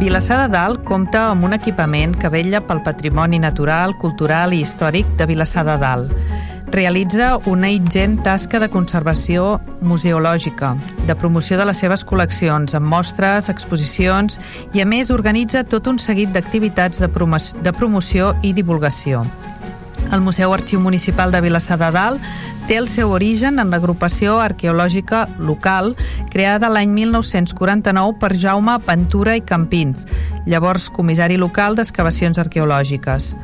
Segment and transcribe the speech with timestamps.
[0.00, 5.10] Vilassar de Dalt compta amb un equipament que vetlla pel patrimoni natural, cultural i històric
[5.18, 6.14] de Vilassar de Dalt.
[6.72, 10.72] Realitza una ingent tasca de conservació museològica,
[11.04, 14.40] de promoció de les seves col·leccions, amb mostres, exposicions
[14.72, 19.26] i, a més, organitza tot un seguit d'activitats de promoció i divulgació.
[20.12, 22.24] El Museu Arxiu Municipal de Vilassar de Dalt
[22.66, 25.94] té el seu origen en l'agrupació arqueològica local
[26.32, 30.06] creada l'any 1949 per Jaume Ventura i Campins,
[30.46, 33.36] llavors comissari local d'excavacions arqueològiques.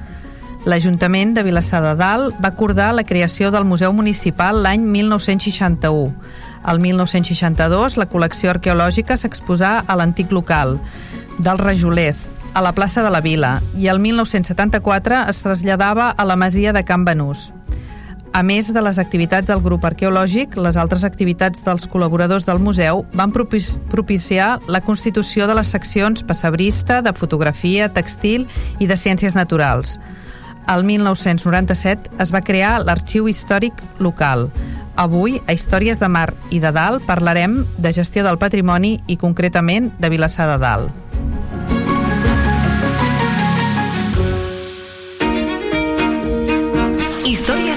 [0.67, 6.11] L'Ajuntament de Vilassar de Dalt va acordar la creació del Museu Municipal l'any 1961.
[6.67, 10.80] El 1962 la col·lecció arqueològica s'exposà a l'antic local
[11.39, 12.25] dels Rajolers,
[12.57, 16.87] a la plaça de la Vila, i el 1974 es traslladava a la masia de
[16.89, 17.51] Can Benús.
[18.33, 23.05] A més de les activitats del grup arqueològic, les altres activitats dels col·laboradors del museu
[23.13, 28.48] van propiciar la constitució de les seccions passabrista, de fotografia, textil
[28.81, 29.98] i de ciències naturals.
[30.65, 34.48] El 1997 es va crear l'Arxiu Històric Local.
[34.97, 39.93] Avui, a Històries de Mar i de Dalt, parlarem de gestió del patrimoni i concretament
[40.01, 41.06] de Vilassar de Dalt.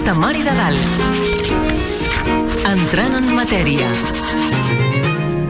[0.10, 0.82] Històries de Mar i de Dalt.
[2.66, 3.90] Entrant en matèria.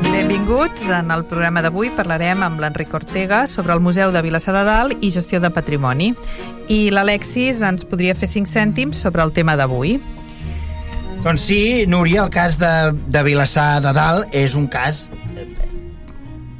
[0.10, 0.84] Benvinguts.
[0.98, 5.00] En el programa d'avui parlarem amb l'Enric Ortega sobre el Museu de Vilassar de Dalt
[5.00, 6.12] i gestió de patrimoni.
[6.68, 9.96] I l'Alexis ens podria fer cinc cèntims sobre el tema d'avui.
[11.24, 15.08] Doncs sí, Núria, el cas de, de Vilassar de Dalt és un cas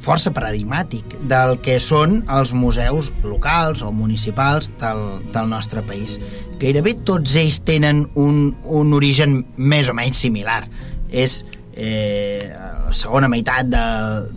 [0.00, 6.18] força paradigmàtic del que són els museus locals o municipals del, del nostre país.
[6.60, 10.62] Gairebé tots ells tenen un, un origen més o menys similar.
[11.10, 11.42] És
[11.74, 13.86] eh, la segona meitat de,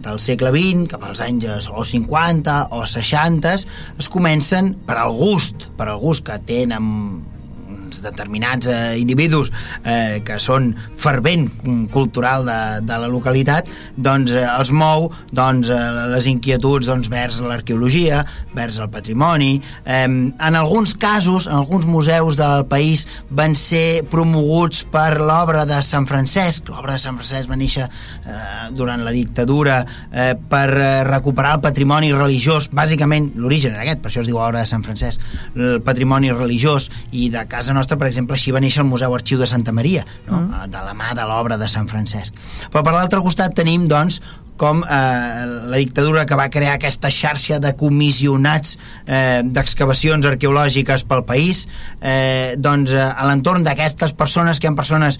[0.03, 3.53] del segle XX, cap als anys o 50 o 60,
[4.00, 7.24] es comencen per al gust, per al gust que tenen
[7.94, 9.52] uns determinats eh, individus
[9.86, 11.48] eh, que són fervent
[11.94, 15.80] cultural de, de la localitat doncs eh, els mou doncs, eh,
[16.14, 18.24] les inquietuds doncs, vers l'arqueologia
[18.54, 19.62] vers el patrimoni.
[19.86, 25.81] Eh, en alguns casos, en alguns museus del país van ser promoguts per l'obra de
[25.86, 26.70] Sant Francesc.
[26.72, 31.66] L'obra de Sant Francesc va néixer eh, durant la dictadura eh, per eh, recuperar el
[31.66, 32.70] patrimoni religiós.
[32.74, 35.22] Bàsicament l'origen era aquest, per això es diu obra de Sant Francesc.
[35.58, 39.13] El patrimoni religiós i de casa nostra nostra, per exemple, així va néixer el Museu
[39.13, 40.39] Arxiu de Santa Maria, no?
[40.39, 40.71] Mm.
[40.73, 42.39] de la mà de l'obra de Sant Francesc.
[42.71, 44.21] Però per l'altre costat tenim, doncs,
[44.57, 51.23] com eh, la dictadura que va crear aquesta xarxa de comissionats eh, d'excavacions arqueològiques pel
[51.27, 51.66] país,
[51.99, 55.19] eh, doncs eh, a l'entorn d'aquestes persones que hi ha persones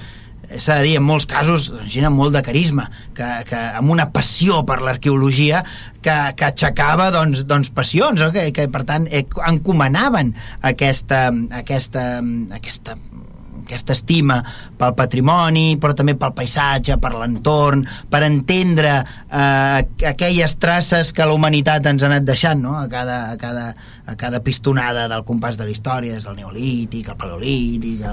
[0.52, 4.10] s'ha de dir, en molts casos gent amb molt de carisma, que, que amb una
[4.16, 5.64] passió per l'arqueologia
[6.04, 8.32] que, que aixecava doncs, doncs passions, no?
[8.36, 10.34] que, que per tant eh, encomanaven
[10.74, 11.26] aquesta,
[11.64, 12.08] aquesta,
[12.60, 12.98] aquesta
[13.64, 14.40] aquesta estima
[14.78, 21.36] pel patrimoni, però també pel paisatge, per l'entorn, per entendre eh, aquelles traces que la
[21.36, 22.76] humanitat ens ha anat deixant no?
[22.80, 23.66] a, cada, a, cada,
[24.06, 28.04] a cada pistonada del compàs de la història, des del neolític, el paleolític,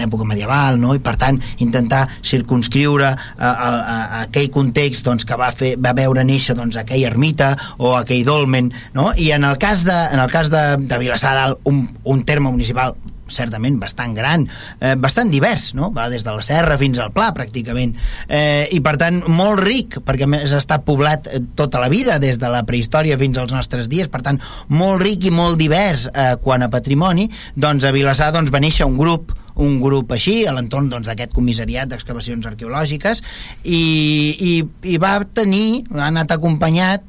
[0.00, 0.94] l'època medieval, no?
[0.96, 5.74] i per tant intentar circunscriure a, a, a, a aquell context doncs, que va, fer,
[5.80, 9.10] va veure néixer doncs, aquella ermita o aquell dolmen, no?
[9.16, 12.50] i en el cas de, en el cas de, de Vilassar dalt, un, un terme
[12.50, 12.96] municipal
[13.30, 14.46] certament bastant gran,
[14.80, 15.90] eh, bastant divers, no?
[15.94, 17.96] va des de la serra fins al pla pràcticament,
[18.28, 22.18] eh, i per tant molt ric, perquè més ha estat poblat eh, tota la vida,
[22.22, 26.08] des de la prehistòria fins als nostres dies, per tant molt ric i molt divers
[26.12, 30.44] eh, quan a patrimoni, doncs a Vilassar doncs, va néixer un grup un grup així,
[30.46, 33.20] a l'entorn doncs, d'aquest doncs, comissariat d'excavacions arqueològiques
[33.64, 34.52] i, i,
[34.94, 37.04] i va tenir, ha anat acompanyat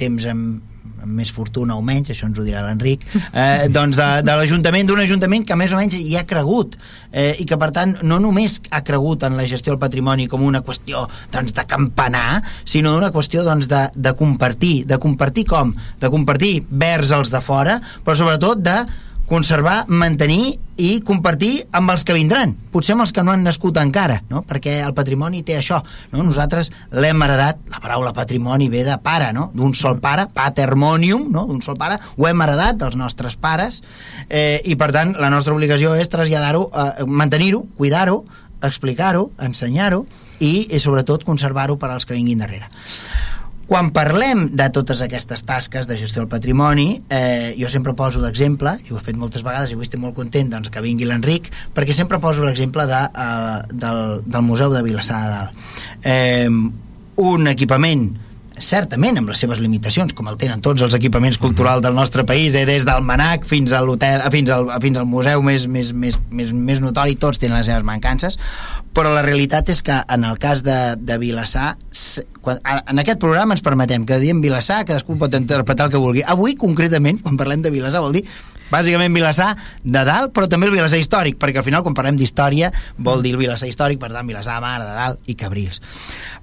[0.00, 0.69] temps amb,
[1.02, 4.88] amb més fortuna o menys, això ens ho dirà l'Enric, eh, doncs de, de l'Ajuntament,
[4.88, 6.76] d'un Ajuntament que més o menys hi ha cregut
[7.12, 10.46] eh, i que per tant no només ha cregut en la gestió del patrimoni com
[10.46, 15.74] una qüestió doncs, de campanar, sinó una qüestió doncs, de, de compartir, de compartir com?
[16.00, 18.80] De compartir vers els de fora, però sobretot de
[19.30, 23.78] conservar, mantenir i compartir amb els que vindran, potser amb els que no han nascut
[23.78, 24.42] encara, no?
[24.48, 25.78] perquè el patrimoni té això,
[26.10, 26.24] no?
[26.26, 29.52] nosaltres l'hem heredat, la paraula patrimoni ve de pare, no?
[29.54, 31.46] d'un sol pare, patrimonium, no?
[31.46, 33.84] d'un sol pare, ho hem heredat dels nostres pares,
[34.26, 38.24] eh, i per tant la nostra obligació és traslladar-ho, eh, mantenir-ho, cuidar-ho,
[38.66, 40.02] explicar-ho, ensenyar-ho
[40.40, 42.66] i, i sobretot conservar-ho per als que vinguin darrere.
[43.70, 48.72] Quan parlem de totes aquestes tasques de gestió del patrimoni, eh, jo sempre poso d'exemple,
[48.82, 51.46] i ho he fet moltes vegades i avui estic molt content doncs, que vingui l'Enric,
[51.76, 55.70] perquè sempre poso l'exemple de, eh, del, del Museu de Vilassar de Dalt.
[56.02, 56.50] Eh,
[57.30, 58.08] un equipament
[58.60, 62.54] certament amb les seves limitacions, com el tenen tots els equipaments culturals del nostre país,
[62.54, 66.18] eh, des del Manac fins a l'hotel, fins, al, fins al museu més, més, més,
[66.30, 68.38] més, més notori, tots tenen les seves mancances,
[68.94, 71.76] però la realitat és que en el cas de, de Vilassar,
[72.44, 76.24] quan, en aquest programa ens permetem que diem Vilassar, cadascú pot interpretar el que vulgui.
[76.26, 78.24] Avui, concretament, quan parlem de Vilassar, vol dir
[78.70, 79.50] bàsicament Vilassar
[79.82, 83.34] de dalt, però també el Vilassar històric, perquè al final quan parlem d'història vol dir
[83.34, 85.82] el Vilassar històric, per tant Vilassar, Mar, de dalt i Cabrils.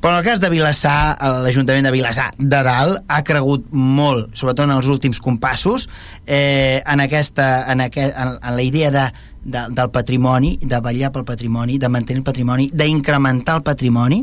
[0.01, 1.15] Però en el cas de Vilassar,
[1.45, 5.87] l'Ajuntament de Vilassar de dalt ha cregut molt, sobretot en els últims compassos,
[6.25, 9.07] eh, en, aquesta, en, aquest, en, en la idea de
[9.47, 14.19] de, del patrimoni, de vetllar pel patrimoni, de mantenir el patrimoni, d'incrementar el patrimoni,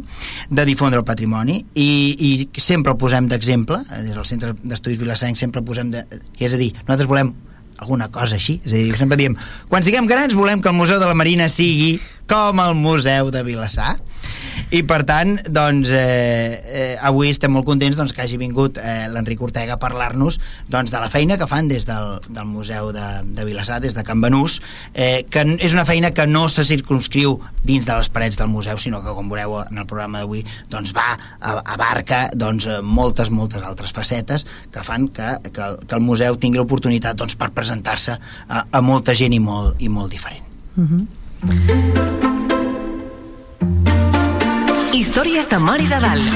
[0.50, 1.88] de difondre el patrimoni, i,
[2.28, 6.04] i sempre el posem d'exemple, eh, des del Centre d'Estudis Vilassarencs sempre el posem de...
[6.38, 7.32] És a dir, nosaltres volem
[7.78, 8.60] alguna cosa així.
[8.64, 9.36] És a dir, sempre diem,
[9.70, 11.96] quan siguem grans volem que el Museu de la Marina sigui
[12.30, 13.96] com el Museu de Vilassar
[14.74, 19.06] i per tant doncs, eh, eh, avui estem molt contents doncs, que hagi vingut eh,
[19.12, 20.38] l'Enric Ortega a parlar-nos
[20.72, 23.06] doncs, de la feina que fan des del, del Museu de,
[23.36, 24.60] de Vilassar, des de Can Benús
[24.94, 28.80] eh, que és una feina que no se circunscriu dins de les parets del museu
[28.80, 33.92] sinó que com veureu en el programa d'avui doncs va, abarca doncs, moltes, moltes altres
[33.92, 38.82] facetes que fan que, que, que el museu tingui l'oportunitat doncs, per presentar-se a, a
[38.84, 40.42] molta gent i molt, i molt diferent.
[40.74, 41.23] Mm -hmm.
[44.94, 46.28] Històries de Mar i de Dalt.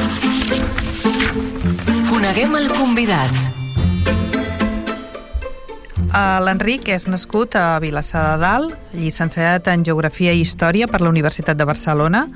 [2.10, 3.32] Coneguem el convidat.
[6.44, 11.56] L'Enric és nascut a Vilassar de Dalt, llicenciat en Geografia i Història per la Universitat
[11.56, 12.26] de Barcelona,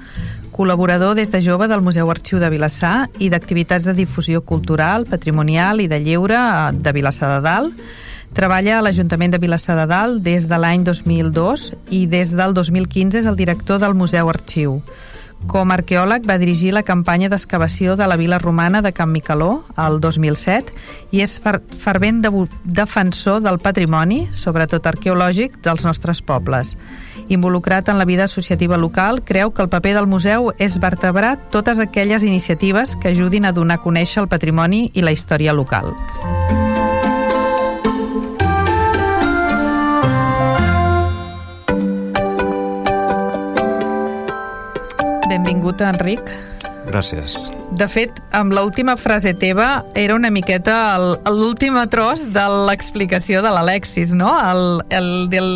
[0.52, 5.80] col·laborador des de jove del Museu Arxiu de Vilassar i d'activitats de difusió cultural, patrimonial
[5.80, 6.38] i de lleure
[6.72, 7.84] de Vilassar de Dalt,
[8.32, 13.20] Treballa a l'Ajuntament de Vilassar de Dalt des de l'any 2002 i des del 2015
[13.20, 14.78] és el director del Museu Arxiu.
[15.50, 19.64] Com a arqueòleg va dirigir la campanya d'excavació de la vila romana de Can Micaló
[19.76, 20.72] el 2007
[21.10, 22.30] i és fervent de
[22.64, 26.76] defensor del patrimoni, sobretot arqueològic, dels nostres pobles.
[27.28, 31.82] Involucrat en la vida associativa local, creu que el paper del museu és vertebrar totes
[31.82, 35.96] aquelles iniciatives que ajudin a donar a conèixer el patrimoni i la història local.
[45.62, 46.30] Benvingut, Enric.
[46.88, 47.36] Gràcies.
[47.78, 50.98] De fet, amb l'última frase teva era una miqueta
[51.30, 54.32] l'últim tros de l'explicació de l'Alexis, no?
[54.34, 55.52] El, el, del,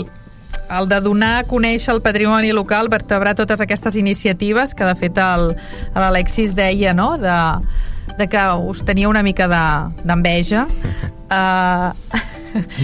[0.70, 5.18] el de donar a conèixer el patrimoni local, vertebrar totes aquestes iniciatives que de fet
[5.18, 7.36] l'Alexis deia, no?, de,
[8.14, 10.68] de que us tenia una mica d'enveja.
[10.70, 12.35] De, uh,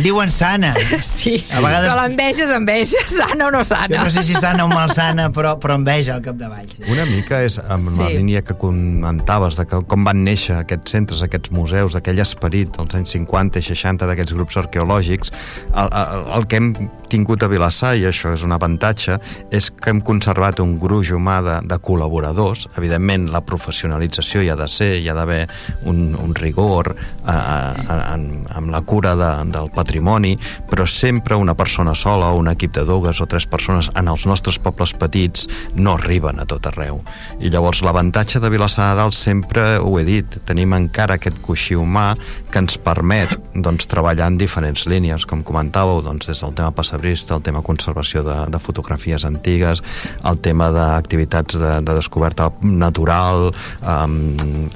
[0.03, 0.73] Diuen sana.
[1.01, 1.57] Sí, sí.
[1.57, 1.91] A vegades...
[1.91, 3.91] però l'enveja és enveja, sana o no sana.
[3.93, 6.71] Jo no sé si sana o malsana, però, però enveja al capdavall.
[6.93, 7.99] Una mica és amb sí.
[8.01, 12.73] la línia que comentaves de que, com van néixer aquests centres, aquests museus, aquell esperit
[12.77, 15.33] dels anys 50 i 60 d'aquests grups arqueològics,
[15.73, 16.73] el, el, el que hem
[17.13, 19.19] tingut a Vilassar, i això és un avantatge,
[19.53, 22.69] és que hem conservat un gruix humà de, de col·laboradors.
[22.81, 25.43] Evidentment, la professionalització hi ha de ser, hi ha d'haver
[25.91, 29.31] un, un rigor eh, en, en la cura de,
[29.63, 30.35] del patrimoni,
[30.71, 34.27] però sempre una persona sola o un equip de dues o tres persones en els
[34.27, 37.01] nostres pobles petits no arriben a tot arreu.
[37.41, 41.77] I llavors l'avantatge de Vilassar de Dalt sempre ho he dit, tenim encara aquest coixí
[41.79, 42.13] humà
[42.51, 47.01] que ens permet doncs, treballar en diferents línies, com comentàveu, doncs, des del tema passat
[47.03, 49.83] Brist, el tema conservació de, de fotografies antigues,
[50.29, 53.51] el tema d'activitats de, de descoberta natural,
[53.83, 54.19] um,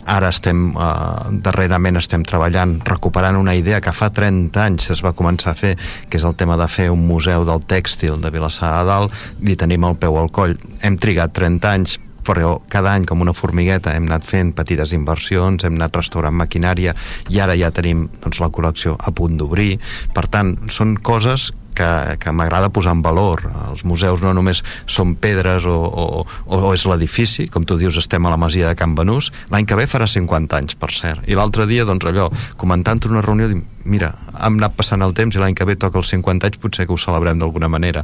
[0.04, 5.14] ara estem, uh, darrerament estem treballant, recuperant una idea que fa 30 anys es va
[5.16, 5.74] començar a fer,
[6.10, 9.56] que és el tema de fer un museu del tèxtil de Vilassar a dalt, li
[9.56, 10.56] tenim el peu al coll.
[10.82, 15.62] Hem trigat 30 anys però cada any com una formigueta hem anat fent petites inversions,
[15.64, 16.96] hem anat restaurant maquinària
[17.30, 19.76] i ara ja tenim doncs, la col·lecció a punt d'obrir.
[20.14, 23.44] Per tant, són coses que, que m'agrada posar en valor.
[23.68, 28.26] Els museus no només són pedres o, o, o és l'edifici, com tu dius, estem
[28.26, 31.26] a la masia de Can Benús, l'any que ve farà 50 anys, per cert.
[31.28, 34.10] I l'altre dia, doncs allò, comentant una reunió, dic, mira,
[34.42, 36.94] hem anat passant el temps i l'any que ve toca els 50 anys, potser que
[36.94, 38.02] ho celebrem d'alguna manera.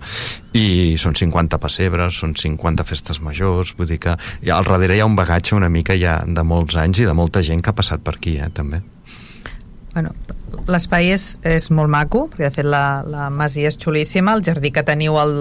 [0.56, 5.08] I són 50 pessebres, són 50 festes majors, vull dir que al darrere hi ha
[5.08, 8.04] un bagatge una mica ja de molts anys i de molta gent que ha passat
[8.04, 8.82] per aquí, eh, també.
[9.92, 10.14] Bueno,
[10.70, 14.72] l'espai és, és molt maco, perquè de fet la, la masia és xulíssima, el jardí
[14.74, 15.34] que teniu al,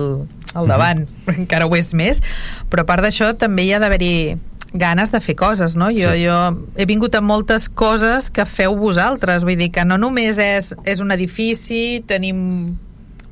[0.54, 1.40] al davant mm -hmm.
[1.44, 2.22] encara ho és més,
[2.70, 4.38] però a part d'això també hi ha d'haver-hi
[4.74, 5.90] ganes de fer coses, no?
[5.92, 6.24] Jo, sí.
[6.26, 6.36] jo
[6.78, 11.00] he vingut a moltes coses que feu vosaltres, vull dir que no només és, és
[11.00, 12.78] un edifici, tenim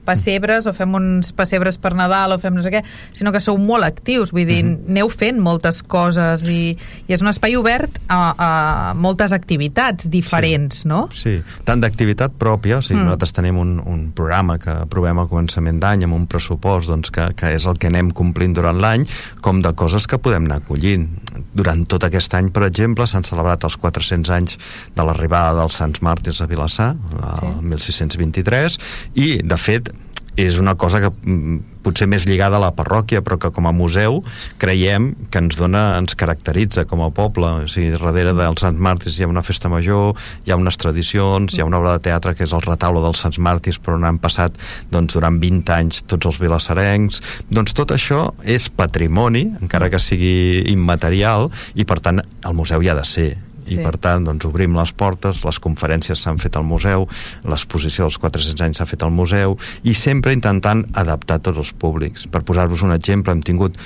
[0.09, 2.83] pessebres o fem uns pessebres per Nadal o fem no sé què,
[3.15, 4.73] sinó que sou molt actius vull dir, mhm.
[4.73, 4.89] -huh.
[4.95, 6.75] aneu fent moltes coses i,
[7.07, 8.49] i és un espai obert a, a
[8.93, 10.87] moltes activitats diferents, sí.
[10.87, 11.07] no?
[11.13, 13.05] Sí, tant d'activitat pròpia o sigui, mm.
[13.05, 17.33] nosaltres tenim un, un programa que aprovem al començament d'any amb un pressupost doncs, que,
[17.35, 19.05] que és el que anem complint durant l'any
[19.41, 21.07] com de coses que podem anar acollint
[21.53, 24.57] durant tot aquest any, per exemple, s'han celebrat els 400 anys
[24.95, 27.53] de l'arribada dels Sants Màrtirs a Vilassar, el sí.
[27.73, 28.79] 1623,
[29.15, 29.91] i, de fet,
[30.39, 33.74] és una cosa que mm, potser més lligada a la parròquia, però que com a
[33.75, 34.22] museu
[34.62, 37.50] creiem que ens dona, ens caracteritza com a poble.
[37.63, 40.15] O sigui, darrere dels Sants Màrtirs hi ha una festa major,
[40.46, 43.24] hi ha unes tradicions, hi ha una obra de teatre que és el retaule dels
[43.24, 44.55] Sants Màrtirs, però on han passat
[44.91, 47.24] doncs, durant 20 anys tots els vilassarencs.
[47.51, 52.91] Doncs tot això és patrimoni, encara que sigui immaterial, i per tant el museu hi
[52.91, 53.29] ha de ser
[53.69, 53.83] i sí.
[53.85, 57.07] per tant doncs, obrim les portes, les conferències s'han fet al museu,
[57.47, 59.57] l'exposició dels 400 anys s'ha fet al museu
[59.88, 62.27] i sempre intentant adaptar tots els públics.
[62.31, 63.77] Per posar-vos un exemple, hem tingut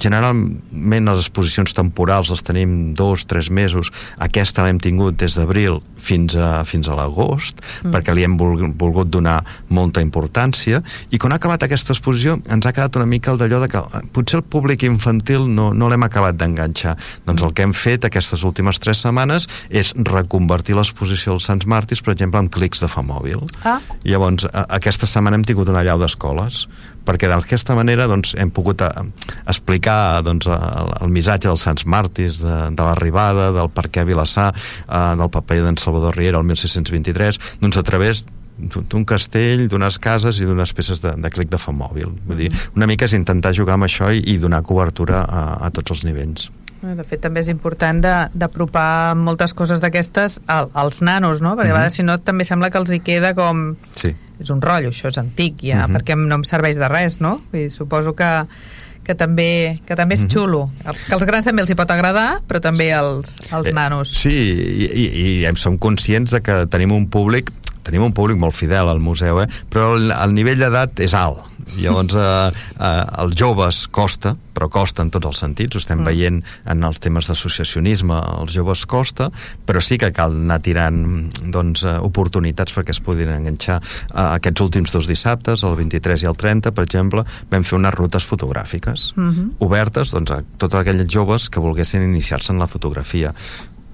[0.00, 6.34] generalment les exposicions temporals les tenim dos, tres mesos, aquesta l'hem tingut des d'abril fins
[6.36, 7.92] a, fins a l'agost mm.
[7.92, 10.80] perquè li hem volgut donar molta importància
[11.12, 13.82] i quan ha acabat aquesta exposició ens ha quedat una mica el d'allò de que
[13.82, 16.96] eh, potser el públic infantil no, no l'hem acabat d'enganxar
[17.28, 19.19] doncs el que hem fet aquestes últimes tres setmanes
[19.70, 23.80] és reconvertir l'exposició dels Sants Màrtirs per exemple amb clics de fa mòbil ah.
[24.04, 26.66] llavors a, aquesta setmana hem tingut una llau d'escoles
[27.06, 31.86] perquè d'aquesta manera doncs, hem pogut a, eh, explicar doncs, el, el missatge dels Sants
[31.88, 36.46] Màrtirs, de, de l'arribada, del per què Vilassar, eh, del paper d'en Salvador Riera el
[36.50, 38.24] 1623, doncs a través
[38.60, 42.12] d'un castell, d'unes cases i d'unes peces de, de clic de fa mòbil.
[42.28, 45.70] Vull dir, una mica és intentar jugar amb això i, i donar cobertura a, a
[45.72, 46.50] tots els nivells.
[46.80, 51.52] De fet, també és important d'apropar moltes coses d'aquestes als nanos, no?
[51.52, 51.70] Perquè mm -hmm.
[51.70, 53.76] a vegades, si no, també sembla que els hi queda com...
[53.94, 55.90] Sí és un rotllo, això és antic ja, mhm.
[55.90, 55.98] -huh.
[55.98, 57.40] perquè no em serveix de res, no?
[57.52, 58.46] Dir, suposo que,
[59.04, 60.30] que també, que també és mhm.
[60.30, 60.70] xulo.
[61.06, 64.08] Que als grans també els hi pot agradar, però també als, als eh, nanos.
[64.08, 68.54] Sí, i, i, i som conscients de que tenim un públic tenim un públic molt
[68.54, 69.48] fidel al museu, eh?
[69.68, 72.50] però el, el nivell d'edat és alt Llavors, eh,
[72.80, 76.08] eh, els joves costa, però costa en tots els sentits, ho estem mm.
[76.08, 76.40] veient
[76.72, 79.30] en els temes d'associacionisme, els joves costa,
[79.66, 81.00] però sí que cal anar tirant
[81.54, 83.80] doncs, eh, oportunitats perquè es puguin enganxar.
[83.80, 87.94] Eh, aquests últims dos dissabtes, el 23 i el 30, per exemple, vam fer unes
[87.96, 89.50] rutes fotogràfiques mm -hmm.
[89.66, 93.34] obertes doncs, a tots aquells joves que volguessin iniciar-se en la fotografia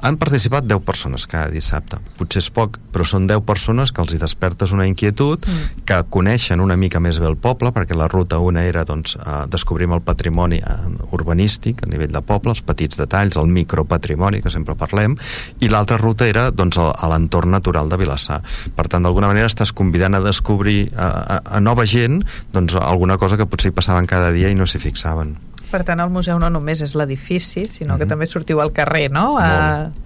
[0.01, 1.99] han participat 10 persones cada dissabte.
[2.19, 5.85] Potser és poc, però són 10 persones que els hi despertes una inquietud, mm.
[5.89, 9.17] que coneixen una mica més bé el poble, perquè la ruta una era doncs,
[9.53, 10.77] descobrim el patrimoni eh,
[11.17, 15.17] urbanístic a nivell de poble, els petits detalls, el micropatrimoni, que sempre parlem,
[15.61, 18.43] i l'altra ruta era doncs, a l'entorn natural de Vilassar.
[18.77, 22.21] Per tant, d'alguna manera estàs convidant a descobrir a, a, a nova gent
[22.53, 25.37] doncs, alguna cosa que potser hi passaven cada dia i no s'hi fixaven.
[25.71, 27.99] Per tant, el museu no només és l'edifici, sinó mm -hmm.
[27.99, 28.09] que mhm.
[28.09, 29.37] també sortiu al carrer, no?
[29.39, 29.49] A,
[29.83, 30.06] molt.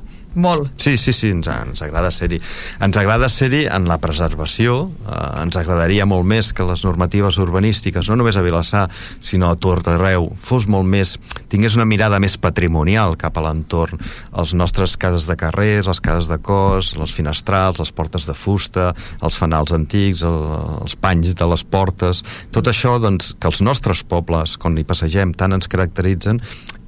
[0.79, 2.39] Sí, sí, sí, ens, ens agrada ser-hi.
[2.83, 8.07] Ens agrada ser-hi en la preservació, eh, ens agradaria molt més que les normatives urbanístiques,
[8.09, 8.85] no només a Vilassar,
[9.23, 11.17] sinó a tot arreu, fos molt més,
[11.51, 13.99] tingués una mirada més patrimonial cap a l'entorn.
[14.39, 18.93] Els nostres cases de carrers, les cases de cos, les finestrals, les portes de fusta,
[19.23, 20.43] els fanals antics, el,
[20.85, 22.23] els panys de les portes,
[22.55, 26.41] tot això, doncs, que els nostres pobles, quan hi passegem, tant ens caracteritzen,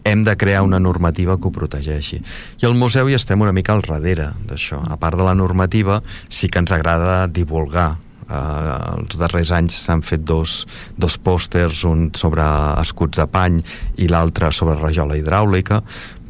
[0.04, 2.22] hem de crear una normativa que ho protegeixi.
[2.62, 4.82] I al museu hi estem una mica al darrere d'això.
[4.88, 7.90] A part de la normativa, sí que ens agrada divulgar
[8.28, 10.62] eh, els darrers anys s'han fet dos,
[10.96, 12.46] dos pòsters, un sobre
[12.82, 13.62] escuts de pany
[13.98, 15.82] i l'altre sobre rajola hidràulica,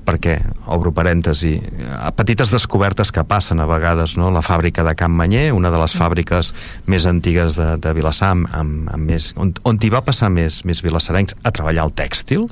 [0.02, 0.36] perquè,
[0.74, 1.52] obro parèntesi,
[1.94, 4.32] a petites descobertes que passen a vegades, no?
[4.34, 6.52] la fàbrica de Can Manyer, una de les fàbriques
[6.90, 10.82] més antigues de, de Vilassar, amb, amb més, on, on hi va passar més, més
[10.82, 12.48] vilassarencs a treballar el tèxtil,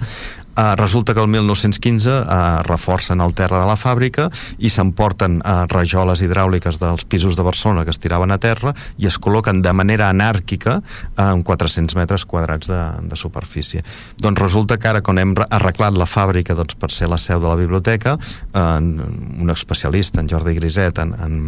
[0.50, 4.26] Uh, resulta que el 1915 uh, reforcen el terra de la fàbrica
[4.58, 9.06] i s'emporten uh, rajoles hidràuliques dels pisos de Barcelona que es tiraven a terra i
[9.06, 13.84] es col·loquen de manera anàrquica uh, en 400 metres quadrats de, de superfície.
[14.18, 17.46] Doncs resulta que ara quan hem arreglat la fàbrica doncs, per ser la seu de
[17.46, 21.38] la biblioteca, uh, un especialista, en Jordi Griset, en, en,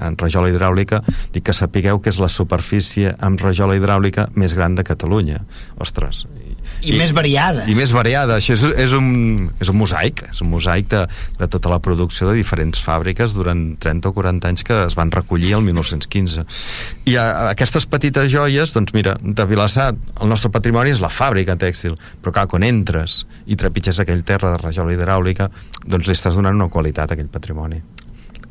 [0.00, 1.02] en rajola hidràulica,
[1.34, 5.44] dic que sapigueu que és la superfície amb rajola hidràulica més gran de Catalunya.
[5.76, 6.24] Ostres,
[6.82, 7.64] i, I més variada.
[7.70, 8.38] I més variada.
[8.40, 11.02] Això és, és, un, és un mosaic, és un mosaic de,
[11.40, 15.12] de tota la producció de diferents fàbriques durant 30 o 40 anys que es van
[15.14, 16.46] recollir el 1915.
[17.10, 21.12] I a, a aquestes petites joies, doncs mira, de Vilassar, el nostre patrimoni és la
[21.12, 25.50] fàbrica tèxtil, però clar, quan entres i trepitges aquell terra de rajola hidràulica,
[25.86, 27.82] doncs li estàs donant una qualitat a aquell patrimoni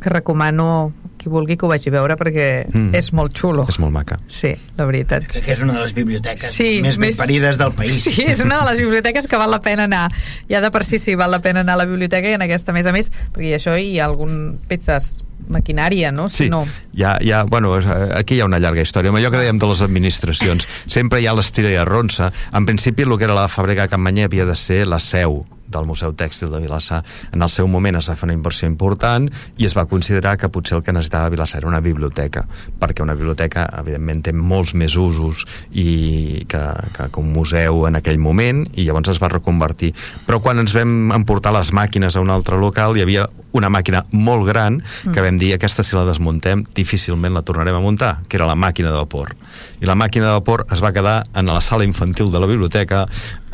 [0.05, 2.93] que recomano qui vulgui que ho vagi a veure perquè mm.
[2.93, 3.65] és molt xulo.
[3.71, 4.19] És molt maca.
[4.29, 5.25] Sí, la veritat.
[5.31, 7.97] Que, que és una de les biblioteques sí, més, més ben parides del país.
[8.05, 10.05] Sí, és una de les biblioteques que val la pena anar.
[10.51, 12.69] Ja de per si sí, val la pena anar a la biblioteca i en aquesta,
[12.69, 16.29] a més a més, perquè això hi ha algun peces maquinària, no?
[16.29, 16.62] Si sí, no.
[16.93, 17.74] Hi ha, hi ha, bueno,
[18.13, 19.09] aquí hi ha una llarga història.
[19.09, 22.29] Amb allò que dèiem de les administracions, sempre hi ha l'estira i arronsa.
[22.53, 25.41] En principi, el que era la fàbrica de Can Manyer havia de ser la seu
[25.75, 27.01] del Museu Tèxtil de Vilassar.
[27.34, 30.50] En el seu moment es va fer una inversió important i es va considerar que
[30.50, 32.46] potser el que necessitava Vilassar era una biblioteca,
[32.79, 36.63] perquè una biblioteca, evidentment, té molts més usos i que,
[36.96, 39.94] que, que un museu en aquell moment, i llavors es va reconvertir.
[40.27, 44.03] Però quan ens vam emportar les màquines a un altre local, hi havia una màquina
[44.12, 44.81] molt gran
[45.13, 48.57] que vam dir aquesta si la desmuntem difícilment la tornarem a muntar, que era la
[48.59, 49.35] màquina de vapor.
[49.81, 53.05] I la màquina de vapor es va quedar en la sala infantil de la biblioteca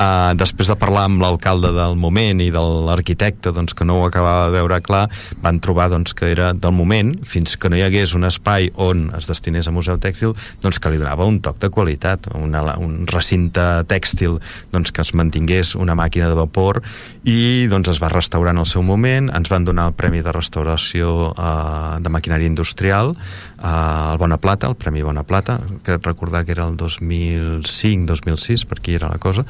[0.02, 4.06] eh, després de parlar amb l'alcalde del moment i de l'arquitecte doncs, que no ho
[4.06, 5.04] acabava de veure clar,
[5.44, 9.08] van trobar doncs, que era del moment, fins que no hi hagués un espai on
[9.18, 13.06] es destinés a museu tèxtil, doncs que li donava un toc de qualitat, una, un
[13.10, 14.38] recinte tèxtil
[14.72, 16.82] doncs, que es mantingués una màquina de vapor
[17.28, 20.32] i doncs, es va restaurar en el seu moment, ens van donar el Premi de
[20.32, 26.44] Restauració eh, de Maquinària Industrial, eh, el Bona Plata, el Premi Bona Plata, que recordar
[26.44, 29.44] que era el 2005-2006, per aquí era la cosa,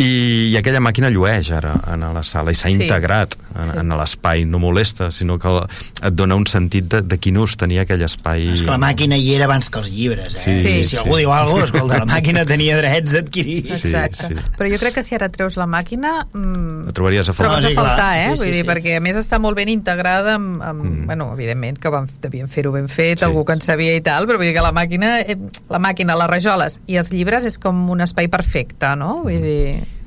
[0.00, 2.78] i, i aquella màquina llueix ara en la sala i s'ha sí.
[2.78, 3.78] integrat en, sí.
[3.82, 7.84] en l'espai, no molesta, sinó que et dona un sentit de, de quin ús tenia
[7.84, 8.46] aquell espai.
[8.54, 10.40] És que la màquina hi era abans que els llibres, eh?
[10.40, 11.00] Sí, sí, si sí.
[11.02, 13.76] algú diu alguna cosa, escolta, la màquina tenia drets adquirits.
[13.80, 14.30] Exacte.
[14.30, 14.54] Sí, sí.
[14.56, 16.14] Però jo crec que si ara treus la màquina...
[16.32, 17.60] Mmm, la trobaries a faltar.
[17.60, 18.30] Trobes a faltar, eh?
[18.30, 18.68] Sí, sí, Vull dir, sí.
[18.70, 20.60] perquè a més està molt ben integrada amb...
[20.62, 21.06] amb mm.
[21.10, 23.26] Bueno, evidentment que van, devien fer-ho ben fet, sí.
[23.26, 25.38] algú que en sabia i tal, però vull dir que la màquina, eh,
[25.72, 29.16] la màquina, les rajoles i els llibres és com un espai perfecte, no?
[29.24, 29.62] Vull dir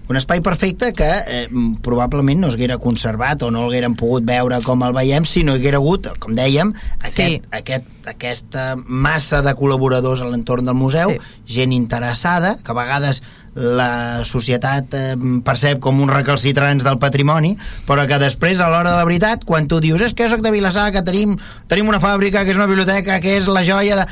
[0.10, 1.48] un espai perfecte que eh,
[1.82, 5.62] probablement no s'haguera conservat o no l'hagueren pogut veure com el veiem si no hi
[5.62, 7.40] haguera hagut, com dèiem, aquest, sí.
[7.56, 11.56] aquest, aquesta massa de col·laboradors a l'entorn del museu, sí.
[11.56, 13.24] gent interessada, que a vegades
[13.56, 15.14] la societat eh,
[15.46, 17.54] percep com uns recalcitrants del patrimoni,
[17.88, 20.54] però que després, a l'hora de la veritat, quan tu dius és que soc de
[20.54, 21.38] Vilassar, que tenim,
[21.70, 24.08] tenim una fàbrica, que és una biblioteca, que és la joia de...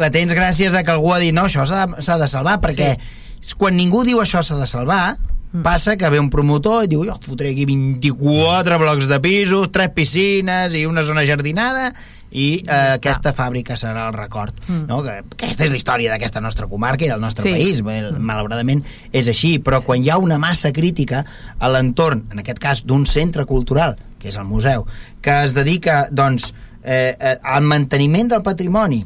[0.00, 2.94] La tens gràcies a que algú ha dit no, això s'ha de, de salvar, perquè
[2.96, 3.18] sí
[3.56, 5.62] quan ningú diu això s'ha de salvar, mm.
[5.64, 9.92] passa que ve un promotor i diu jo fotré aquí 24 blocs de pisos, tres
[9.96, 11.90] piscines i una zona jardinada
[12.30, 14.84] i eh, aquesta fàbrica serà el record mm.
[14.88, 15.00] no?
[15.02, 17.54] que aquesta és la història d'aquesta nostra comarca i del nostre sí.
[17.56, 18.22] país Bé, mm.
[18.30, 21.24] malauradament és així però quan hi ha una massa crítica
[21.58, 24.84] a l'entorn, en aquest cas d'un centre cultural que és el museu,
[25.24, 26.52] que es dedica doncs,
[26.84, 29.00] eh, eh al manteniment del patrimoni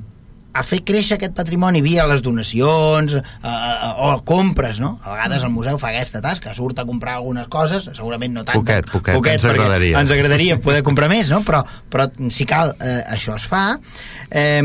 [0.54, 4.94] a fer créixer aquest patrimoni via les donacions eh, eh, o compres, no?
[5.02, 8.60] A vegades el museu fa aquesta tasca, surt a comprar algunes coses, segurament no tant.
[8.62, 10.00] Poquet, poquet, poquet ens agradaria.
[10.00, 11.42] Ens agradaria poder comprar més, no?
[11.46, 13.66] Però, però si cal, eh, això es fa.
[14.30, 14.62] Eh,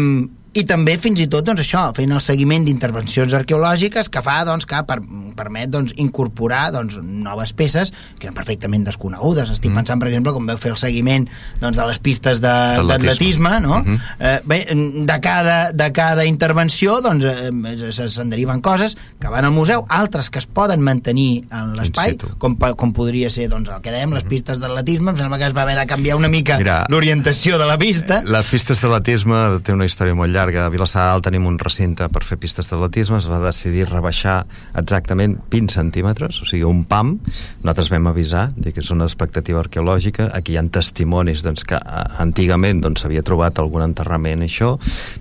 [0.58, 4.66] i també fins i tot doncs, això, fent el seguiment d'intervencions arqueològiques que fa doncs,
[4.70, 4.98] que per,
[5.40, 9.54] permet doncs, incorporar doncs, noves peces que eren perfectament desconegudes.
[9.56, 9.82] Estic mm.
[9.82, 11.28] pensant, per exemple, com veu fer el seguiment
[11.62, 13.80] doncs, de les pistes d'atletisme, no?
[13.80, 14.00] Mm -hmm.
[14.20, 19.52] eh, bé, de, cada, de cada intervenció doncs, eh, se'n deriven coses que van al
[19.52, 23.92] museu, altres que es poden mantenir en l'espai, com, com podria ser doncs, el que
[23.92, 24.30] dèiem, les mhm.
[24.30, 27.78] pistes d'atletisme, em sembla que es va haver de canviar una mica l'orientació de la
[27.78, 28.22] pista.
[28.26, 30.66] Les pistes d'atletisme té una història molt llarga.
[30.66, 34.42] A Vilassar tenim un recinte per fer pistes d'atletisme, es va decidir rebaixar
[34.80, 37.18] exactament 20 centímetres, o sigui, un pam.
[37.64, 40.30] Nosaltres vam avisar, dir que és una expectativa arqueològica.
[40.38, 44.72] Aquí hi ha testimonis doncs, que eh, antigament doncs, s'havia doncs, trobat algun enterrament, això,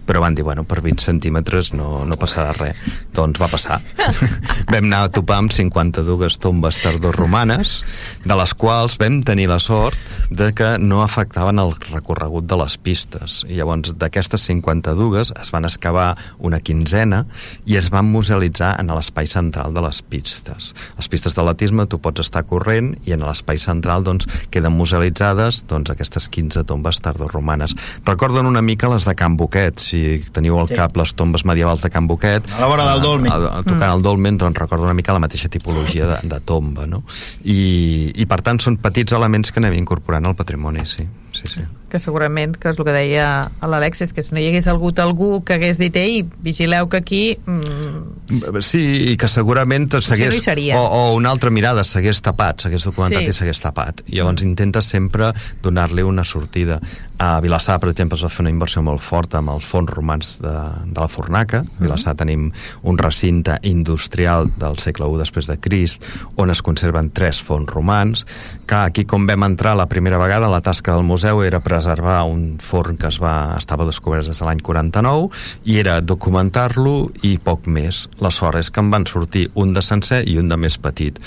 [0.06, 2.78] però van dir, bueno, per 20 centímetres no, no passarà res.
[3.16, 3.80] Doncs va passar.
[4.72, 7.82] vam anar a topar amb 52 tombes tardoromanes,
[8.24, 9.98] de les quals vam tenir la sort
[10.30, 13.42] de que no afectaven el recorregut de les pistes.
[13.50, 17.24] I llavors, d'aquestes 52 tortugues, es van excavar una quinzena
[17.66, 20.72] i es van musealitzar en l'espai central de les pistes.
[20.98, 25.92] Les pistes d'atletisme tu pots estar corrent i en l'espai central doncs, queden musealitzades doncs,
[25.94, 27.74] aquestes 15 tombes tardoromanes.
[28.06, 30.02] Recorden una mica les de Can Boquet, si
[30.34, 30.78] teniu al sí.
[30.78, 32.46] cap les tombes medievals de Can Boquet.
[32.58, 33.32] A la vora del dolmen.
[33.32, 33.96] A, a, tocant mm.
[33.96, 37.02] el dolmen, doncs recordo una mica la mateixa tipologia de, de tomba, no?
[37.44, 41.06] I, I per tant són petits elements que anem incorporant al patrimoni, sí.
[41.32, 43.28] sí, sí que segurament, que és el que deia
[43.64, 47.22] l'Alexis, que si no hi hagués hagut algú que hagués dit, ei, vigileu que aquí...
[47.46, 48.60] Mm...
[48.64, 50.42] Sí, i que segurament s'hagués...
[50.74, 53.32] No o, o una altra mirada, s'hagués tapat, s'hagués documentat sí.
[53.32, 54.02] i s'hagués tapat.
[54.12, 55.32] I llavors intenta sempre
[55.64, 56.76] donar-li una sortida.
[57.18, 60.36] A Vilassar, per exemple, es va fer una inversió molt forta amb els fons romans
[60.44, 61.64] de, de la Fornaca.
[61.64, 61.80] A.
[61.80, 62.20] Vilassar mm.
[62.20, 62.50] tenim
[62.84, 66.04] un recinte industrial del segle I després de Crist,
[66.36, 68.26] on es conserven tres fons romans,
[68.68, 72.24] que aquí, com vam entrar la primera vegada, la tasca del museu era pre preservar
[72.26, 75.28] un forn que es va, estava descobert des de l'any 49
[75.70, 78.08] i era documentar-lo i poc més.
[78.24, 81.22] La sort és que en van sortir un de sencer i un de més petit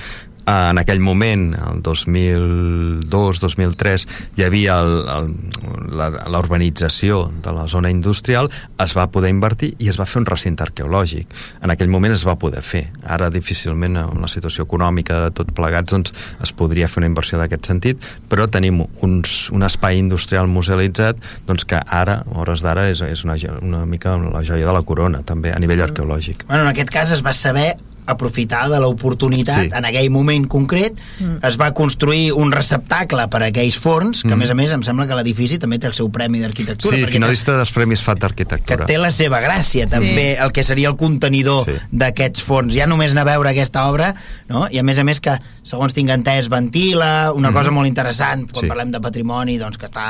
[0.48, 8.50] en aquell moment, el 2002-2003, hi havia la urbanització de la zona industrial,
[8.82, 11.28] es va poder invertir i es va fer un recinte arqueològic.
[11.62, 12.84] En aquell moment es va poder fer.
[13.04, 16.10] Ara, difícilment, amb la situació econòmica de tot plegats, doncs,
[16.42, 17.98] es podria fer una inversió d'aquest sentit,
[18.32, 18.76] però tenim
[19.06, 21.16] uns, un espai industrial musealitzat
[21.48, 24.84] doncs, que ara, a hores d'ara, és, és una, una mica la joia de la
[24.88, 26.38] corona, també, a nivell arqueològic.
[26.50, 27.70] Bueno, en aquest cas es va saber
[28.10, 29.72] aprofitar de l'oportunitat sí.
[29.78, 31.42] en aquell moment concret mm.
[31.48, 34.38] es va construir un receptacle per a aquells forns, que mm.
[34.38, 37.10] a més a més em sembla que l'edifici també té el seu premi d'arquitectura sí,
[37.12, 39.94] finalista dels Premis FAT d'Arquitectura que té la seva gràcia sí.
[39.94, 41.78] també el que seria el contenidor sí.
[41.92, 44.14] d'aquests forns ja només anar a veure aquesta obra
[44.50, 44.68] no?
[44.72, 47.54] i a més a més que segons tinc entès ventila una mm.
[47.54, 48.70] cosa molt interessant quan sí.
[48.72, 50.06] parlem de patrimoni doncs que està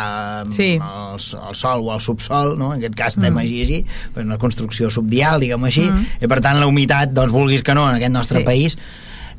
[0.56, 0.72] sí.
[0.80, 2.72] al, al sol o al subsol no?
[2.72, 3.22] en aquest cas mm.
[3.22, 3.80] estem així
[4.24, 6.24] una construcció subdial diguem així mm.
[6.24, 8.48] i per tant la humitat doncs vulguis que no en aquest nostre sí.
[8.48, 8.78] país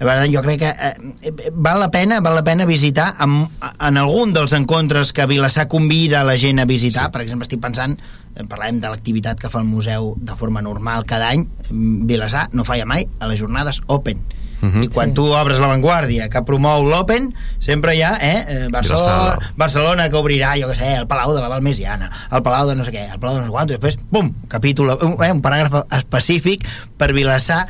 [0.03, 3.39] per tant, jo crec que eh, val la pena val la pena visitar en,
[3.73, 7.15] en algun dels encontres que Vilassar convida la gent a visitar, sí.
[7.15, 11.09] per exemple estic pensant eh, parlem de l'activitat que fa el museu de forma normal
[11.09, 14.21] cada any Vilassar no falla mai a les jornades Open
[14.63, 14.69] Uh.
[14.69, 14.85] -huh.
[14.85, 15.15] i quan sí.
[15.15, 20.55] tu obres l'avantguàrdia que promou l'Open, sempre hi ha eh, eh Barcelona, Barcelona que obrirà
[20.61, 23.19] jo que sé, el Palau de la Valmesiana el Palau de no sé què, el
[23.19, 27.67] Palau de no sé quant i després, pum, capítol, eh, un paràgraf específic per Vilassar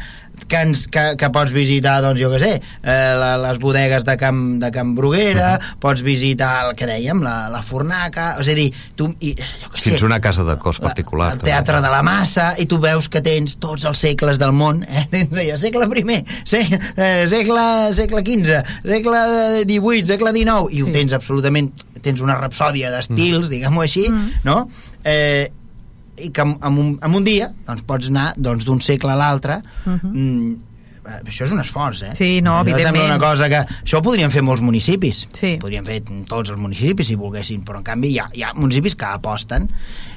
[0.49, 2.53] que, ens, que, que pots visitar, doncs, jo què sé,
[2.83, 5.79] eh, les bodegues de Camp, de Camp Bruguera, uh -huh.
[5.81, 9.79] pots visitar el que dèiem, la, la fornaca, és a dir, tu, i, jo què
[9.79, 9.91] sé...
[9.91, 11.29] Tens una casa de cos particular.
[11.29, 11.89] La, el Teatre també.
[11.89, 15.07] de la Massa, i tu veus que tens tots els segles del món, eh?
[15.11, 20.83] Tens segle I, segle, eh, segle, segle XV, segle XVIII, segle XIX, i sí.
[20.83, 21.73] ho tens absolutament...
[22.03, 23.51] Tens una rapsòdia d'estils, mm.
[23.53, 24.41] diguem-ho així, mm.
[24.43, 24.69] no?
[25.05, 25.53] Eh,
[26.23, 29.63] i que en un, en un dia doncs, pots anar doncs, d'un segle a l'altre
[29.87, 30.57] uh -huh.
[31.05, 32.13] Mm, això és un esforç, eh?
[32.19, 33.05] Sí, no, evidentment.
[33.05, 33.63] una cosa que...
[33.83, 35.27] Això ho podrien fer molts municipis.
[35.37, 35.55] Sí.
[35.63, 38.97] Podrien fer tots els municipis si volguessin, però en canvi hi ha, hi ha municipis
[38.99, 39.69] que aposten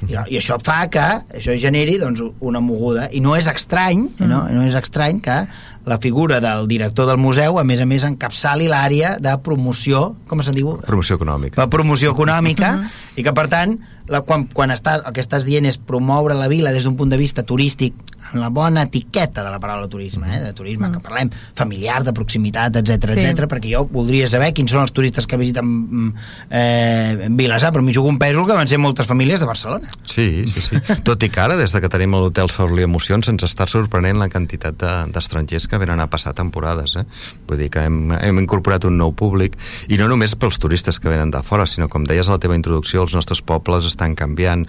[0.06, 1.06] i, i això fa que
[1.38, 3.08] això generi doncs, una moguda.
[3.12, 4.28] I no és estrany, mm.
[4.30, 4.44] no?
[4.52, 5.40] no és estrany que
[5.86, 10.42] la figura del director del museu, a més a més, encapçali l'àrea de promoció, com
[10.42, 10.72] se'n diu?
[10.82, 11.60] Promoció econòmica.
[11.62, 13.20] La promoció econòmica, mm -hmm.
[13.20, 16.48] i que, per tant, la, quan, quan està, el que estàs dient és promoure la
[16.48, 17.94] vila des d'un punt de vista turístic
[18.32, 20.40] amb la bona etiqueta de la paraula turisme, eh?
[20.42, 20.96] de turisme mm.
[20.96, 23.18] que parlem, familiar, de proximitat, etc sí.
[23.22, 27.84] etc perquè jo voldria saber quins són els turistes que visiten mm, eh, Vilassar, però
[27.84, 29.90] m'hi jugo un pèsol que van ser moltes famílies de Barcelona.
[30.04, 30.80] Sí, sí, sí.
[31.06, 34.30] Tot i que ara, des de que tenim l'hotel Saurli Emocions, ens està sorprenent la
[34.32, 34.78] quantitat
[35.12, 36.96] d'estrangers de, que venen a passar temporades.
[36.96, 37.04] Eh?
[37.48, 39.58] Vull dir que hem, hem incorporat un nou públic,
[39.92, 42.58] i no només pels turistes que venen de fora, sinó, com deies a la teva
[42.58, 44.66] introducció, els nostres pobles estan canviant,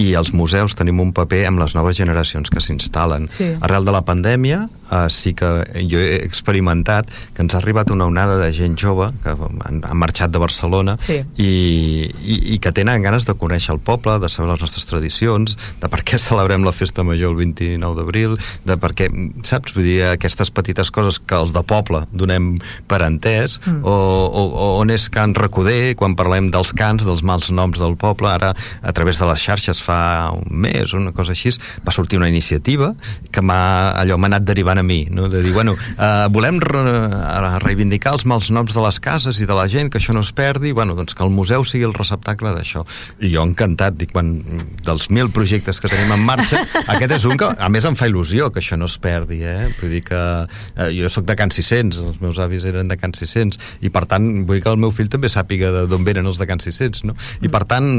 [0.00, 2.99] i els museus tenim un paper amb les noves generacions que s'instal·len.
[3.30, 3.52] Sí.
[3.60, 5.48] Arrel de la pandèmia, eh, sí que
[5.90, 9.98] jo he experimentat que ens ha arribat una onada de gent jove que han, han
[9.98, 11.20] marxat de Barcelona sí.
[11.36, 11.50] i,
[12.10, 15.90] i, i que tenen ganes de conèixer el poble, de saber les nostres tradicions, de
[15.90, 19.08] per què celebrem la festa major el 29 d'abril, de per què,
[19.46, 19.74] saps?
[19.76, 22.52] Vull dir, aquestes petites coses que els de poble donem
[22.90, 23.84] per entès, mm.
[23.86, 23.94] o,
[24.26, 28.30] o, o on és Can Recoder, quan parlem dels cants, dels mals noms del poble,
[28.30, 30.00] ara a través de les xarxes fa
[30.34, 31.52] un mes, una cosa així,
[31.86, 32.92] va sortir una iniciativa
[33.30, 33.60] que m'ha
[33.98, 35.28] allò m'ha anat derivant a mi, no?
[35.28, 36.82] de dir, bueno, uh, volem re
[37.62, 40.32] reivindicar els mals noms de les cases i de la gent, que això no es
[40.36, 42.84] perdi, bueno, doncs que el museu sigui el receptacle d'això.
[43.20, 44.32] I jo encantat, dic, quan,
[44.84, 46.64] dels mil projectes que tenim en marxa,
[46.94, 49.70] aquest és un que, a més, em fa il·lusió que això no es perdi, eh?
[49.80, 53.14] Vull dir que uh, jo sóc de Can 600, els meus avis eren de Can
[53.16, 56.48] 600, i per tant, vull que el meu fill també sàpiga d'on venen els de
[56.50, 57.16] Can 600, no?
[57.44, 57.90] I per tant,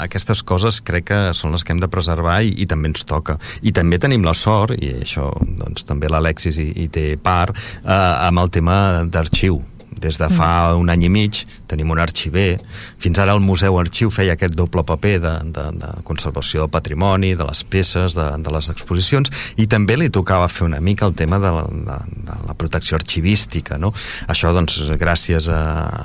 [0.00, 3.38] aquestes coses crec que són les que hem de preservar i, i també ens toca.
[3.66, 5.28] I també tenim la sort, i això
[5.60, 9.60] doncs, també l'Alexis hi, hi té part, eh, amb el tema d'arxiu.
[10.00, 12.58] Des de fa un any i mig tenim un arxiver.
[13.00, 17.34] Fins ara el Museu Arxiu feia aquest doble paper de, de, de conservació del patrimoni,
[17.38, 19.30] de les peces, de, de les exposicions,
[19.60, 22.98] i també li tocava fer una mica el tema de la, de, de la protecció
[22.98, 23.78] arxivística.
[23.80, 23.92] No?
[24.30, 25.60] Això, doncs, gràcies a,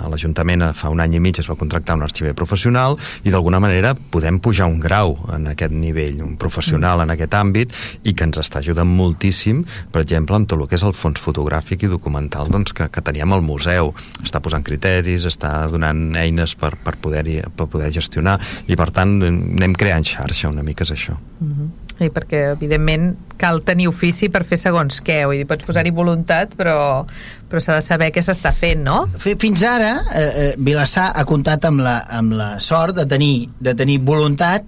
[0.06, 3.60] a l'Ajuntament fa un any i mig es va contractar un arxiver professional i d'alguna
[3.63, 7.73] manera podem pujar un grau en aquest nivell, un professional en aquest àmbit
[8.04, 11.21] i que ens està ajudant moltíssim, per exemple, en tot el que és el fons
[11.21, 13.93] fotogràfic i documental doncs, que, que teníem al museu.
[14.23, 18.37] Està posant criteris, està donant eines per, per, poder, per poder gestionar.
[18.67, 21.17] I per tant anem creant xarxa una mica és això.
[21.39, 21.71] Uh -huh.
[21.95, 26.51] I perquè, evidentment, cal tenir ofici per fer segons què, vull dir, pots posar-hi voluntat,
[26.59, 27.05] però,
[27.47, 29.07] però s'ha de saber què s'està fent, no?
[29.17, 33.73] Fins ara, eh, eh, Vilassar ha comptat amb la, amb la sort de tenir, de
[33.73, 34.63] tenir voluntat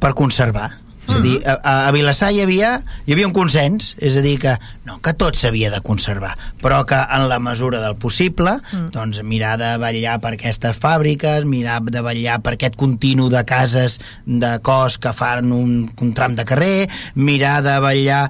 [0.00, 0.70] per conservar.
[1.10, 1.56] És a dir, a,
[1.88, 2.74] a Vilassar hi havia,
[3.04, 4.56] hi havia un consens, és a dir, que
[4.90, 8.90] no que tot s'havia de conservar, però que en la mesura del possible, mm.
[8.94, 14.00] doncs mirar de vetllar per aquestes fàbriques, mirar de vetllar per aquest continu de cases
[14.26, 18.22] de cos que fan un, un tram de carrer, mirar de vetllar...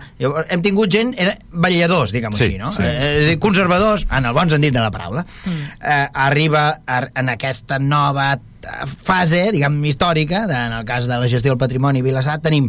[0.51, 2.75] Hem tingut gent, era vetlladors, diguem-ho sí, així, no?
[2.77, 2.85] Sí.
[2.85, 5.25] Eh, conservadors, en el bon sentit de la paraula.
[5.25, 5.75] Mm.
[5.81, 8.35] Eh, arriba a, en aquesta nova
[8.85, 12.69] fase, diguem, històrica, de, en el cas de la gestió del patrimoni Vilassar, tenim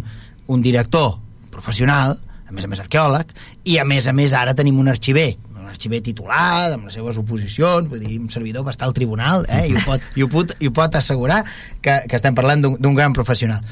[0.52, 1.18] un director
[1.52, 2.16] professional,
[2.52, 3.32] a més a més arqueòleg,
[3.72, 7.20] i a més a més ara tenim un arxiver, un arxiver titulat, amb les seves
[7.22, 10.30] oposicions, vull dir, un servidor que està al tribunal, eh, i, ho pot, i, ho
[10.32, 11.42] pot, i ho pot assegurar
[11.82, 13.64] que, que estem parlant d'un gran professional.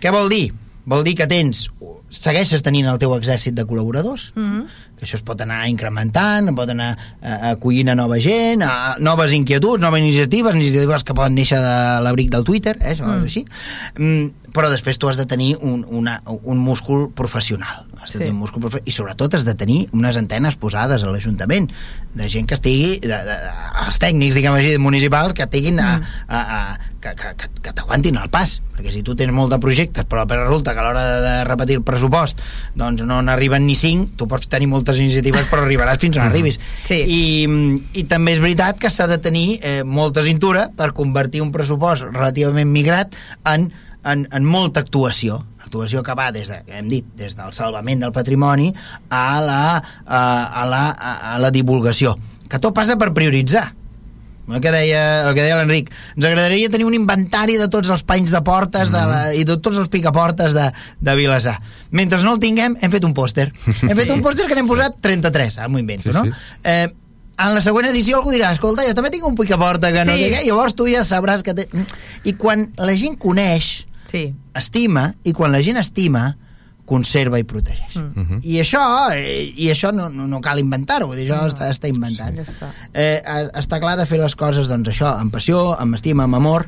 [0.00, 0.46] Què vol dir?
[0.88, 1.66] Vol dir que tens
[2.10, 4.64] segueixes tenint el teu exèrcit de col·laboradors, mm -hmm.
[5.00, 9.32] Que això es pot anar incrementant, pot anar eh, acollint a nova gent, a noves
[9.36, 13.24] inquietuds, noves iniciatives, iniciatives que poden néixer de l'abric del Twitter, eh, això mm.
[13.24, 13.44] és així,
[13.96, 18.34] mm, però després tu has de tenir un, una, un múscul professional, has de tenir
[18.34, 21.70] un múscul profe i sobretot has de tenir unes antenes posades a l'Ajuntament,
[22.14, 23.36] de gent que estigui, de, de,
[23.86, 26.28] els tècnics, diguem així, municipals, que estiguin a, mm.
[26.28, 29.60] a, a, que, que, que, que t'aguantin el pas, perquè si tu tens molt de
[29.62, 32.40] projectes, però resulta que a l'hora de, de repetir el pressupost
[32.78, 36.34] doncs no n'arriben ni cinc, tu pots tenir moltes iniciatives però arribaràs fins on mm-hmm.
[36.34, 36.98] arribis sí.
[37.06, 41.52] I, i també és veritat que s'ha de tenir eh, molta cintura per convertir un
[41.54, 43.14] pressupost relativament migrat
[43.46, 43.70] en,
[44.04, 48.14] en, en molta actuació actuació que va des de, hem dit, des del salvament del
[48.16, 48.72] patrimoni
[49.10, 49.62] a la,
[50.06, 50.22] a,
[50.62, 50.84] a la,
[51.34, 52.16] a la divulgació
[52.50, 53.68] que tot passa per prioritzar
[54.48, 58.02] el que deia, el que deia l'Enric ens agradaria tenir un inventari de tots els
[58.06, 58.98] panys de portes mm -hmm.
[58.98, 59.40] de la, mm-hmm.
[59.40, 63.14] i de tots els picaportes de, de Vilassar mentre no el tinguem hem fet un
[63.14, 63.52] pòster
[63.88, 66.24] hem fet un pòster que n'hem posat 33 ara m'ho invento, sí, no?
[66.24, 66.32] Sí.
[66.64, 66.88] Eh,
[67.40, 70.28] en la següent edició algú dirà, escolta, jo també tinc un picaporta que no sí.
[70.28, 71.66] sé llavors tu ja sabràs que té...
[72.28, 74.26] I quan la gent coneix, sí.
[74.56, 76.34] estima, i quan la gent estima,
[76.90, 77.96] conserva i protegeix.
[77.96, 78.26] Mm.
[78.26, 78.40] -huh.
[78.42, 78.82] I això,
[79.14, 81.48] eh, i això no, no, no cal inventar-ho, això no.
[81.48, 82.34] està, està inventat.
[82.34, 82.72] Sí, està.
[82.92, 83.22] Eh,
[83.54, 86.66] està clar de fer les coses, doncs això, amb passió, amb estima, amb amor,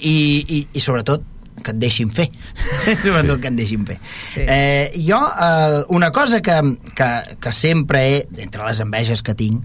[0.00, 1.22] i, i, i sobretot
[1.64, 2.26] que et deixin fer
[3.04, 3.40] sobretot sí.
[3.42, 4.42] que et deixin fer sí.
[4.42, 6.56] eh, jo, eh, una cosa que,
[6.98, 9.62] que, que sempre he entre les enveges que tinc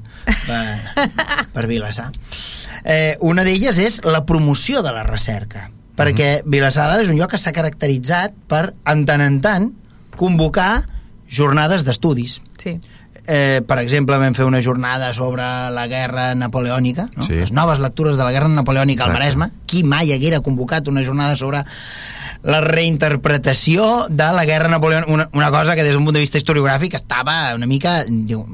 [0.48, 1.10] per,
[1.56, 2.12] per Vilassar
[2.84, 6.54] eh, una d'elles és la promoció de la recerca perquè mm.
[6.54, 9.68] Vilassar de Dalt és un lloc que s'ha caracteritzat per, en tant en tant,
[10.20, 10.86] convocar
[11.30, 12.40] jornades d'estudis.
[12.60, 12.78] Sí.
[13.28, 17.26] Eh, per exemple, vam fer una jornada sobre la guerra napoleònica, no?
[17.26, 17.42] sí.
[17.42, 19.16] les noves lectures de la guerra napoleònica Exacte.
[19.16, 19.66] al Maresme.
[19.70, 21.64] Qui mai haguera convocat una jornada sobre
[22.44, 26.40] la reinterpretació de la guerra napoleònica, una, una cosa que des d'un punt de vista
[26.40, 28.00] historiogràfic estava una mica,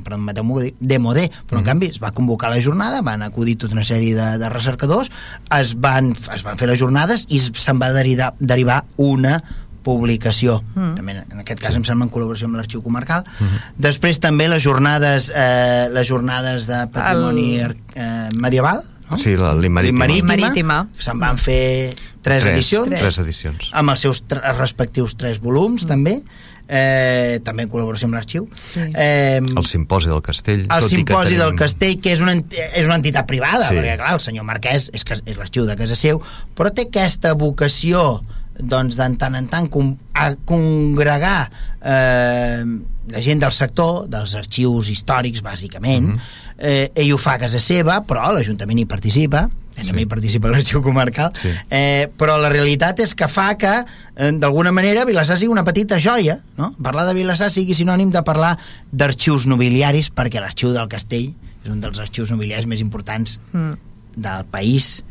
[0.06, 1.64] permeteu-m'ho dir, de modé, però mm.
[1.64, 5.12] en canvi es va convocar la jornada, van acudir tota una sèrie de, de recercadors,
[5.60, 9.38] es van, es van fer les jornades i se'n va derivar, derivar una
[9.86, 10.96] publicació mm.
[10.98, 11.82] també en aquest cas sí.
[11.82, 13.78] em sembla en col·laboració amb l'arxiu comarcal mm -hmm.
[13.78, 17.78] després també les jornades eh, les jornades de patrimoni El...
[17.96, 19.18] eh, medieval no?
[19.18, 20.08] Sí, l'Immarítima.
[20.10, 20.80] L'Immarítima.
[20.98, 22.90] Se'n van fer tres, tres edicions.
[22.90, 23.02] Tres.
[23.02, 23.70] tres edicions.
[23.78, 24.24] Amb els seus
[24.58, 25.88] respectius tres volums, mm.
[25.88, 26.22] també.
[26.66, 28.82] Eh, també en col·laboració amb l'arxiu sí.
[28.98, 31.44] eh, el Simposi del Castell el Simposi tenim...
[31.44, 33.76] del Castell que és una, és una entitat privada sí.
[33.78, 36.24] perquè clar, el senyor Marquès és, és l'arxiu de casa seu
[36.58, 38.24] però té aquesta vocació
[38.60, 39.70] doncs de tant en tant
[40.16, 41.52] a congregar
[41.84, 42.64] eh,
[43.12, 46.56] la gent del sector, dels arxius històrics bàsicament, mm -hmm.
[46.58, 49.86] eh, ell ho fa a casa seva, però l'Ajuntament hi participa, sí.
[49.86, 51.50] també hi participa l'arxiu comarcal, sí.
[51.70, 56.00] eh, però la realitat és que fa que, eh, d'alguna manera, Vilassar sigui una petita
[56.00, 56.74] joia, no?
[56.82, 58.58] Parlar de Vilassar sigui sinònim de parlar
[58.92, 61.34] d'arxius nobiliaris, perquè l'arxiu del Castell
[61.66, 63.74] és un dels arxius nobiliaris més importants mm.
[64.16, 65.04] del país,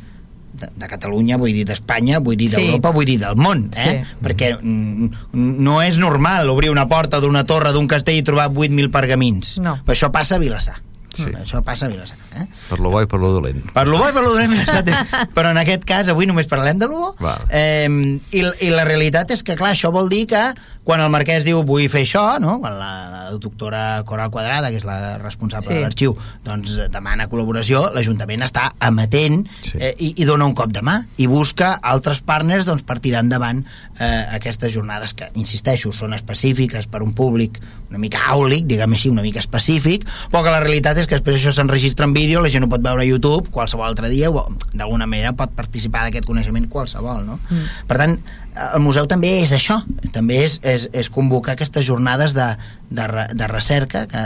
[0.60, 2.98] de, de Catalunya, vull dir d'Espanya, vull dir d'Europa, sí.
[2.98, 3.90] vull dir del món, eh?
[4.04, 4.16] Sí.
[4.24, 9.56] Perquè no és normal obrir una porta d'una torre d'un castell i trobar 8.000 pergamins.
[9.64, 9.78] No.
[9.90, 10.80] Això passa a Vilassar.
[11.14, 11.28] Sí.
[11.38, 12.18] Això passa a Vilassar.
[12.34, 12.44] Eh?
[12.68, 13.60] Per lo bo i per lo dolent.
[13.74, 14.54] Per lo bo i per lo dolent,
[15.36, 17.34] però en aquest cas avui només parlem de lo bo.
[17.54, 17.86] Eh,
[18.34, 20.42] i, I la realitat és que, clar, això vol dir que
[20.84, 22.58] quan el marquès diu vull fer això, no?
[22.62, 25.78] quan la, la doctora Coral Quadrada, que és la responsable sí.
[25.78, 29.78] de l'arxiu, doncs demana col·laboració, l'Ajuntament està amatent sí.
[29.80, 33.24] eh, i, i dona un cop de mà i busca altres partners doncs, per tirar
[33.24, 37.62] endavant eh, aquestes jornades que, insisteixo, són específiques per un públic
[37.94, 41.38] una mica àulic, diguem així, una mica específic, però que la realitat és que després
[41.38, 44.48] això s'enregistra en vídeo, la gent ho pot veure a YouTube qualsevol altre dia, o
[44.72, 47.38] d'alguna manera pot participar d'aquest coneixement qualsevol, no?
[47.46, 47.68] Mm.
[47.86, 48.16] Per tant,
[48.54, 49.80] el museu també és això,
[50.14, 52.46] també és, és, és convocar aquestes jornades de,
[52.94, 54.04] de, de recerca.
[54.10, 54.22] Que...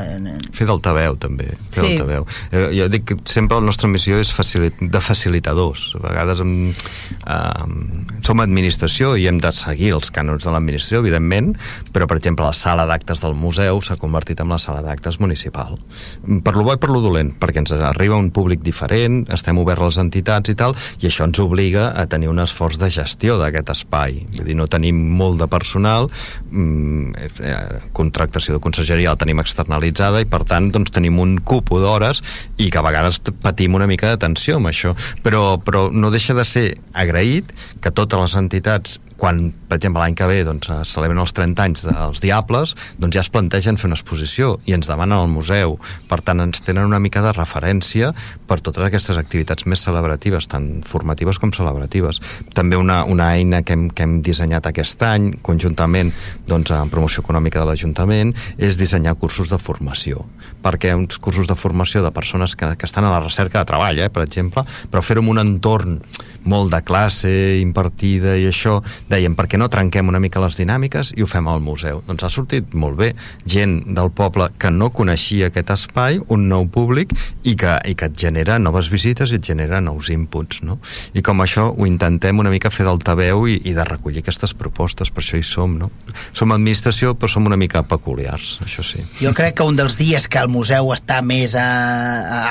[0.54, 1.50] Fer d'altaveu, també.
[1.74, 1.94] Fer sí.
[1.94, 2.26] d'altaveu.
[2.52, 5.90] Eh, jo dic que sempre la nostra missió és facilit de facilitadors.
[5.98, 11.54] A vegades em, eh, som administració i hem de seguir els cànons de l'administració, evidentment,
[11.94, 15.78] però, per exemple, la sala d'actes del museu s'ha convertit en la sala d'actes municipal.
[16.44, 19.82] Per lo bo i per lo dolent, perquè ens arriba un públic diferent, estem oberts
[19.82, 23.38] a les entitats i tal, i això ens obliga a tenir un esforç de gestió
[23.40, 24.22] d'aquest espai.
[24.36, 26.10] Vull dir, no tenim molt de personal,
[26.50, 31.80] mm, eh, contractació de conselleria la tenim externalitzada i per tant doncs, tenim un cupo
[31.80, 32.22] d'hores
[32.58, 34.94] i que a vegades patim una mica de tensió amb això,
[35.24, 40.14] però, però no deixa de ser agraït que totes les entitats quan, per exemple, l'any
[40.16, 43.98] que ve doncs, celebren els 30 anys dels Diables, doncs ja es plantegen fer una
[43.98, 45.74] exposició i ens demanen al museu.
[46.08, 48.12] Per tant, ens tenen una mica de referència
[48.48, 52.22] per totes aquestes activitats més celebratives, tant formatives com celebratives.
[52.54, 56.14] També una, una eina que hem, que hem dissenyat aquest any, conjuntament
[56.48, 60.22] doncs, amb promoció econòmica de l'Ajuntament, és dissenyar cursos de formació.
[60.62, 63.98] Perquè uns cursos de formació de persones que, que estan a la recerca de treball,
[63.98, 65.98] eh, per exemple, però fer-ho en un entorn
[66.48, 68.78] molt de classe impartida i això,
[69.10, 72.02] dèiem, per què no trenquem una mica les dinàmiques i ho fem al museu?
[72.06, 73.12] Doncs ha sortit molt bé.
[73.48, 77.14] Gent del poble que no coneixia aquest espai, un nou públic,
[77.48, 80.78] i que, i que et genera noves visites i et genera nous inputs, no?
[81.16, 85.12] I com això ho intentem una mica fer d'altaveu i, i de recollir aquestes propostes,
[85.14, 85.90] per això hi som, no?
[86.36, 89.04] Som administració, però som una mica peculiars, això sí.
[89.22, 91.68] Jo crec que un dels dies que el museu està més a,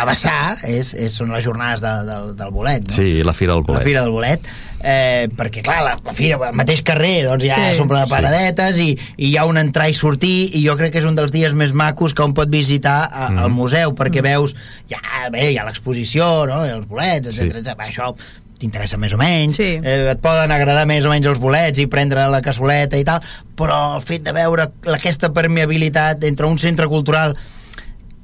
[0.01, 2.97] a vessar és, és, són les jornades de, de, del bolet, no?
[2.97, 3.81] Sí, la Fira del Bolet.
[3.81, 4.49] La Fira del Bolet
[4.81, 8.77] eh, perquè clar, la, la fira, al mateix carrer doncs ja sí, s'omple de paradetes
[8.77, 8.89] sí.
[8.93, 11.33] i, i hi ha un entrar i sortir i jo crec que és un dels
[11.33, 13.45] dies més macos que un pot visitar a, mm.
[13.45, 14.27] al museu perquè mm.
[14.29, 14.57] veus,
[14.91, 15.01] ja,
[15.33, 16.63] bé, hi ha l'exposició no?
[16.65, 17.63] els bolets, etc.
[17.63, 17.77] Sí.
[17.89, 18.13] això
[18.57, 19.75] t'interessa més o menys, sí.
[19.77, 23.21] eh, et poden agradar més o menys els bolets i prendre la cassoleta i tal,
[23.57, 27.35] però el fet de veure aquesta permeabilitat entre un centre cultural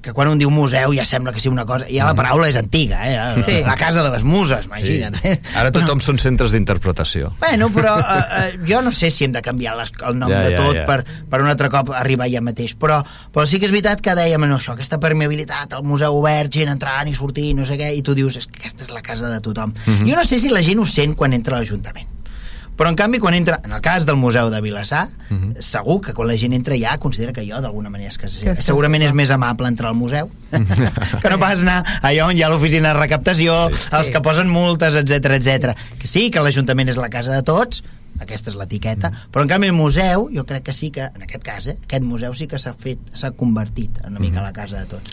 [0.04, 1.88] que quan un diu museu ja sembla que sigui una cosa...
[1.88, 2.20] Ja la mm.
[2.20, 3.44] paraula és antiga, eh?
[3.46, 3.56] Sí.
[3.63, 5.16] La casa de les muses, imagina't.
[5.24, 5.34] Sí.
[5.60, 7.32] Ara tothom però, són centres d'interpretació.
[7.39, 10.42] Bueno, però eh, eh, jo no sé si hem de canviar les, el nom ja,
[10.44, 10.88] de tot ja, ja.
[10.89, 13.00] Per, per un altre cop arribar ja mateix, però,
[13.34, 16.74] però sí que és veritat que dèiem no, això, aquesta permeabilitat, el museu obert, gent
[16.74, 19.32] entrant i sortint, no sé què, i tu dius, és que aquesta és la casa
[19.32, 19.72] de tothom.
[19.72, 20.10] Mm -hmm.
[20.12, 22.12] Jo no sé si la gent ho sent quan entra a l'Ajuntament
[22.78, 25.54] però en canvi quan entra, en el cas del Museu de Vilassar uh mhm.
[25.54, 25.62] -huh.
[25.62, 28.62] segur que quan la gent entra ja considera que jo d'alguna manera és que, que
[28.62, 30.30] segurament és més amable entrar al museu
[31.22, 33.90] que no pas anar allà on hi ha l'oficina de recaptació sí.
[33.92, 35.76] els que posen multes, etc etc.
[36.00, 37.84] que sí, que l'Ajuntament és la casa de tots
[38.20, 39.32] aquesta és l'etiqueta, mm.
[39.32, 42.04] però en canvi el museu jo crec que sí que, en aquest cas eh, aquest
[42.04, 44.44] museu sí que s'ha fet, s'ha convertit una mica mm.
[44.44, 45.10] a la casa de tots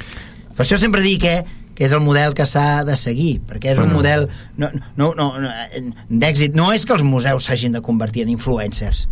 [0.56, 3.80] per això sempre dic que que és el model que s'ha de seguir, perquè és
[3.80, 4.28] un model
[4.60, 5.54] no, no, no, no,
[6.10, 6.58] d'èxit.
[6.58, 9.06] No és que els museus s'hagin de convertir en influencers,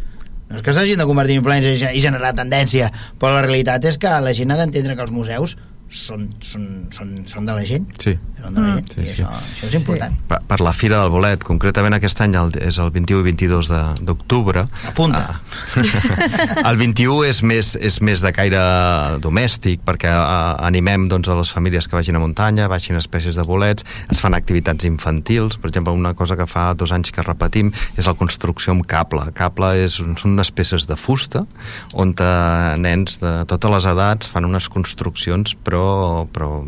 [0.49, 2.91] no és que s'hagin de convertir en influencers i generar tendència,
[3.21, 5.59] però la realitat és que la gent ha d'entendre que els museus
[5.91, 8.13] són, són, són, són de la gent sí.
[8.37, 8.93] són de la gent, mm.
[8.93, 9.23] sí, sí.
[9.23, 10.25] Això, això és important sí.
[10.29, 13.71] per, per la Fira del Bolet, concretament aquest any el, és el 21 i 22
[14.05, 15.39] d'octubre apunta ah.
[16.69, 18.61] el 21 és més, és més de caire
[19.25, 23.45] domèstic perquè ah, animem doncs, a les famílies que vagin a muntanya a espècies de
[23.47, 27.71] bolets, es fan activitats infantils, per exemple una cosa que fa dos anys que repetim
[27.97, 31.45] és la construcció amb cable, cable és, són unes peces de fusta
[31.95, 36.63] on eh, nens de totes les edats fan unes construccions però però, però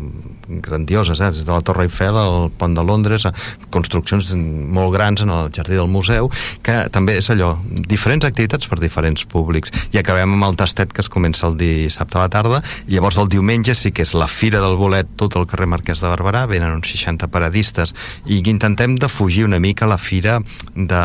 [0.47, 1.31] grandioses, eh?
[1.31, 3.25] des de la Torre Eiffel al Pont de Londres,
[3.71, 6.29] construccions molt grans en el jardí del museu,
[6.63, 7.53] que també és allò,
[7.87, 9.71] diferents activitats per diferents públics.
[9.95, 13.19] I acabem amb el tastet que es comença el dissabte a la tarda, i llavors
[13.21, 16.45] el diumenge sí que és la Fira del Bolet, tot el carrer Marquès de Barberà,
[16.51, 17.95] venen uns 60 paradistes,
[18.27, 20.39] i intentem de fugir una mica la fira
[20.75, 21.03] de,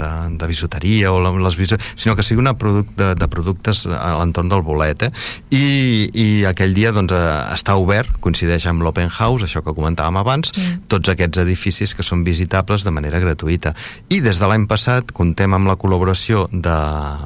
[0.00, 1.78] de, de bisuteria o les bisu...
[1.94, 5.12] sinó que sigui una produc de, de productes a l'entorn del bolet, eh?
[5.54, 5.64] I,
[6.10, 7.23] i aquell dia doncs, eh,
[7.54, 10.84] està obert, coincideix amb l'Open House, això que comentàvem abans, mm.
[10.92, 13.74] tots aquests edificis que són visitables de manera gratuïta.
[14.12, 16.78] I des de l'any passat contem amb la col·laboració de,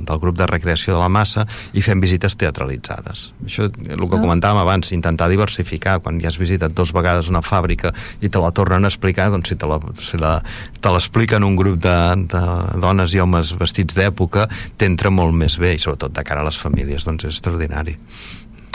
[0.09, 3.29] del grup de recreació de la massa i fem visites teatralitzades.
[3.47, 4.23] Això, el que ah.
[4.23, 5.99] comentàvem abans, intentar diversificar.
[6.05, 7.93] Quan ja has visitat dos vegades una fàbrica
[8.23, 10.39] i te la tornen a explicar, doncs si te la, si la,
[10.81, 11.97] te l'expliquen un grup de,
[12.31, 12.45] de
[12.83, 14.49] dones i homes vestits d'època,
[14.81, 17.97] t'entra molt més bé i sobretot de cara a les famílies, doncs és extraordinari.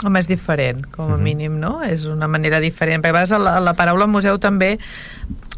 [0.02, 1.14] Home, és diferent, com a mhm.
[1.14, 1.22] -huh.
[1.22, 1.82] mínim, no?
[1.82, 3.02] És una manera diferent.
[3.02, 4.78] Perquè a vegades la, la paraula museu també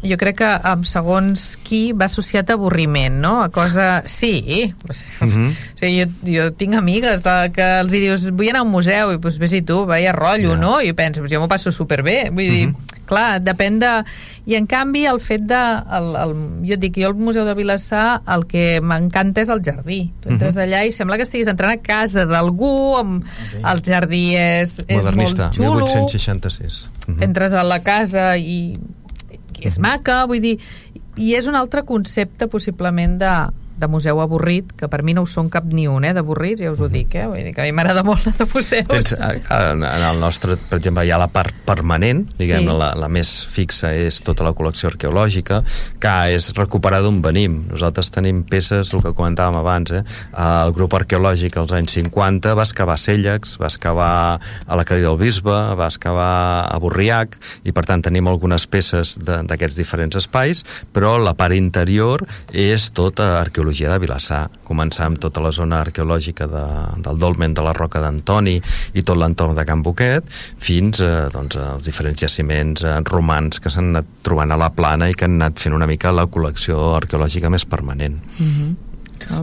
[0.03, 3.41] jo crec que amb segons qui va associat a avorriment, no?
[3.41, 4.03] A cosa...
[4.05, 5.49] Sí, uh -huh.
[5.49, 9.13] o sigui, jo, jo tinc amigues de, que els dius vull anar a un museu
[9.13, 10.59] i doncs vés-hi tu, veia rotllo, yeah.
[10.59, 10.81] no?
[10.81, 12.29] I penso, jo m'ho passo superbé.
[12.29, 12.73] Vull uh -huh.
[12.73, 12.73] dir,
[13.07, 13.91] clar, depèn de...
[14.47, 15.61] I en canvi el fet de...
[15.97, 16.33] El, el,
[16.67, 19.99] jo et dic, jo al Museu de Vilassar el que m'encanta és el jardí.
[20.21, 20.67] Tu entres uh -huh.
[20.67, 23.61] allà i sembla que estiguis entrant a casa d'algú, amb okay.
[23.63, 25.85] el jardí és, és Modernista, molt xulo.
[25.85, 26.87] 1866.
[27.07, 27.23] Uh -huh.
[27.23, 28.79] Entres a la casa i
[29.61, 30.59] és maca, vull dir,
[31.15, 33.33] i és un altre concepte possiblement de,
[33.77, 36.71] de museu avorrit, que per mi no ho són cap ni un, eh, d'avorrits, ja
[36.73, 37.27] us ho dic, eh?
[37.29, 38.87] Vull dir que a mi m'agrada molt anar de museus.
[38.89, 42.77] Tens, en el nostre, per exemple, hi ha la part permanent, diguem sí.
[42.81, 45.61] la, la més fixa és tota la col·lecció arqueològica,
[46.01, 47.59] que és recuperar d'on venim.
[47.69, 50.03] Nosaltres tenim peces, el que comentàvem abans, eh?
[50.33, 54.11] el grup arqueològic als anys 50 va excavar Cèllex, va excavar
[54.41, 59.17] a la Cadira del Bisbe, va excavar a Borriac, i per tant tenim algunes peces
[59.21, 60.63] d'aquests diferents espais,
[60.93, 65.81] però la part interior és tota arqueològica arqueologia de Vilassar, començar amb tota la zona
[65.83, 66.63] arqueològica de,
[67.03, 68.55] del dolmen de la Roca d'Antoni
[68.95, 70.23] i tot l'entorn de Can Boquet,
[70.57, 75.09] fins eh, doncs, als diferents jaciments eh, romans que s'han anat trobant a la plana
[75.09, 78.15] i que han anat fent una mica la col·lecció arqueològica més permanent.
[78.39, 78.75] Mm -hmm.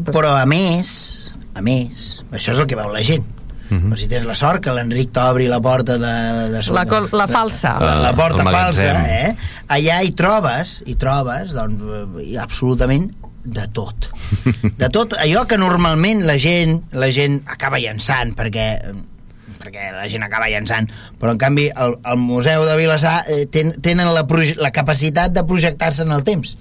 [0.05, 0.12] però...
[0.12, 3.25] però a més, a més, això és el que veu la gent,
[3.64, 3.89] Uh -huh.
[3.89, 7.79] però si tens la sort que l'Enric t'obri la porta de, de la, la falsa
[7.81, 9.35] la, la porta falsa eh?
[9.68, 11.81] allà hi trobes hi trobes doncs,
[12.39, 13.11] absolutament
[13.45, 14.11] de tot.
[14.80, 18.68] De tot allò que normalment la gent, la gent acaba llançant, perquè
[19.64, 20.90] perquè la gent acaba llançant,
[21.20, 24.26] però en canvi el, el Museu de Vilassar eh, ten, tenen la,
[24.61, 26.57] la capacitat de projectar-se en el temps.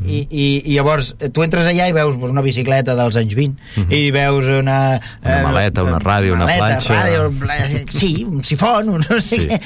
[0.00, 3.34] I, i, i llavors eh, tu entres allà i veus pues, una bicicleta dels anys
[3.36, 3.96] 20 mm -hmm.
[3.98, 4.78] i veus una...
[5.20, 6.94] Una eh, maleta, una ràdio, una, maleta, planxa...
[6.94, 9.48] Ràdio, sí, un sifon, un no sé sí.
[9.48, 9.60] què.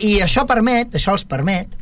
[0.00, 1.81] I això permet, això els permet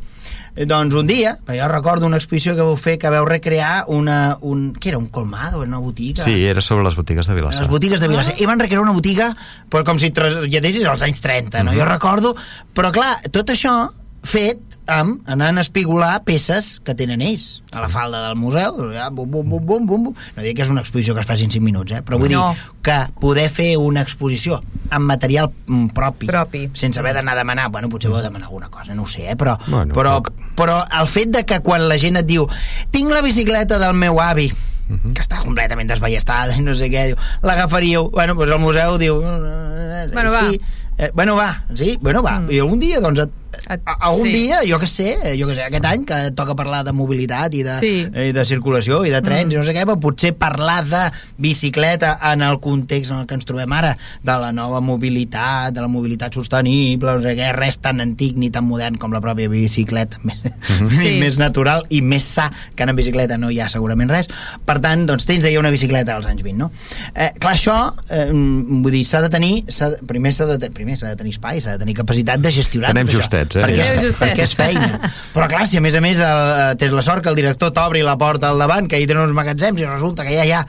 [0.55, 4.71] doncs un dia, jo recordo una exposició que vau fer que vau recrear una, un,
[4.75, 6.23] què era, un colmado, una botiga?
[6.25, 7.63] Sí, era sobre les botigues de Vilassar.
[7.63, 8.35] Les botigues de Vilassar.
[8.35, 8.41] Ah.
[8.43, 9.31] I van recrear una botiga
[9.71, 11.71] però com si traslladessis als anys 30, no?
[11.71, 11.79] Uh -huh.
[11.79, 12.35] Jo recordo,
[12.75, 13.91] però clar, tot això
[14.23, 19.09] fet amb anant a espigolar peces que tenen ells a la falda del museu ja,
[19.09, 20.15] bum, bum, bum, bum, bum, bum.
[20.35, 22.01] no dic que és una exposició que es faci en 5 minuts eh?
[22.05, 22.49] però vull no.
[22.51, 26.65] dir que poder fer una exposició amb material mm, propi, propi.
[26.73, 29.37] sense haver d'anar a demanar bueno, potser vau demanar alguna cosa, no ho sé eh?
[29.39, 30.33] però, bueno, però, poc.
[30.57, 32.47] però el fet de que quan la gent et diu
[32.91, 34.51] tinc la bicicleta del meu avi
[34.91, 35.13] Uh -huh.
[35.13, 37.15] que està completament desballestada i no sé què, diu,
[37.47, 41.05] l'agafaríeu bueno, doncs el museu diu bueno, sí, va.
[41.05, 42.51] eh, bueno va, sí, bueno va mm.
[42.51, 43.31] i algun dia doncs et,
[43.67, 44.33] algun sí.
[44.33, 47.63] dia, jo que sé, jo que sé, aquest any que toca parlar de mobilitat i
[47.65, 47.93] de, sí.
[48.09, 49.53] i de circulació i de trens mm.
[49.53, 51.03] i no sé què, però potser parlar de
[51.41, 53.93] bicicleta en el context en el que ens trobem ara,
[54.23, 58.51] de la nova mobilitat, de la mobilitat sostenible, no sé què, res tan antic ni
[58.53, 60.97] tan modern com la pròpia bicicleta, més, mm -hmm.
[60.97, 61.15] sí.
[61.19, 64.27] més natural i més sa que en bicicleta no hi ha segurament res.
[64.65, 66.71] Per tant, doncs tens allà una bicicleta als anys 20, no?
[67.15, 69.65] Eh, clar, això, eh, vull dir, s'ha de tenir,
[70.07, 73.07] primer s'ha de, primer s'ha de tenir espai, s'ha de tenir capacitat de gestionar Tenem
[73.11, 73.60] justets, eh?
[73.61, 75.11] Perquè, és, perquè és feina.
[75.35, 78.03] Però clar, si a més a més el, tens la sort que el director t'obri
[78.05, 80.65] la porta al davant, que hi tenen uns magatzems i resulta que ja hi ha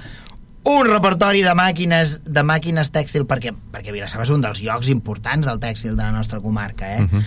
[0.64, 5.48] un repertori de màquines de màquines tèxtil perquè, perquè Vilassar és un dels llocs importants
[5.48, 7.00] del tèxtil de la nostra comarca eh?
[7.00, 7.18] Uh mhm.
[7.18, 7.24] -huh.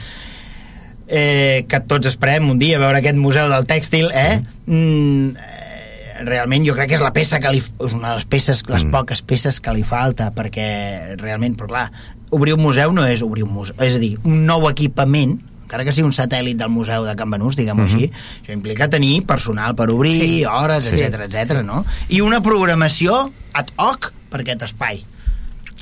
[1.07, 4.39] eh, que tots esperem un dia veure aquest museu del tèxtil eh?
[4.39, 4.71] Sí.
[4.71, 8.25] Mm, eh, realment jo crec que és la peça que li, és una de les
[8.25, 8.91] peces, les mm.
[8.91, 11.91] poques peces que li falta perquè realment, però clar
[12.29, 15.85] obrir un museu no és obrir un museu és a dir, un nou equipament encara
[15.85, 17.97] que sigui un satèl·lit del museu de Can Benús, diguem-ho uh mhm.
[17.97, 18.03] -huh.
[18.05, 20.45] així, això implica tenir personal per obrir, sí.
[20.45, 21.37] hores, etc sí.
[21.37, 21.63] etc.
[21.63, 21.83] no?
[22.09, 25.03] I una programació ad hoc per aquest espai.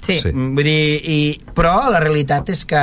[0.03, 0.19] Sí.
[0.19, 0.31] sí.
[0.31, 2.81] Vull dir, i, però la realitat és que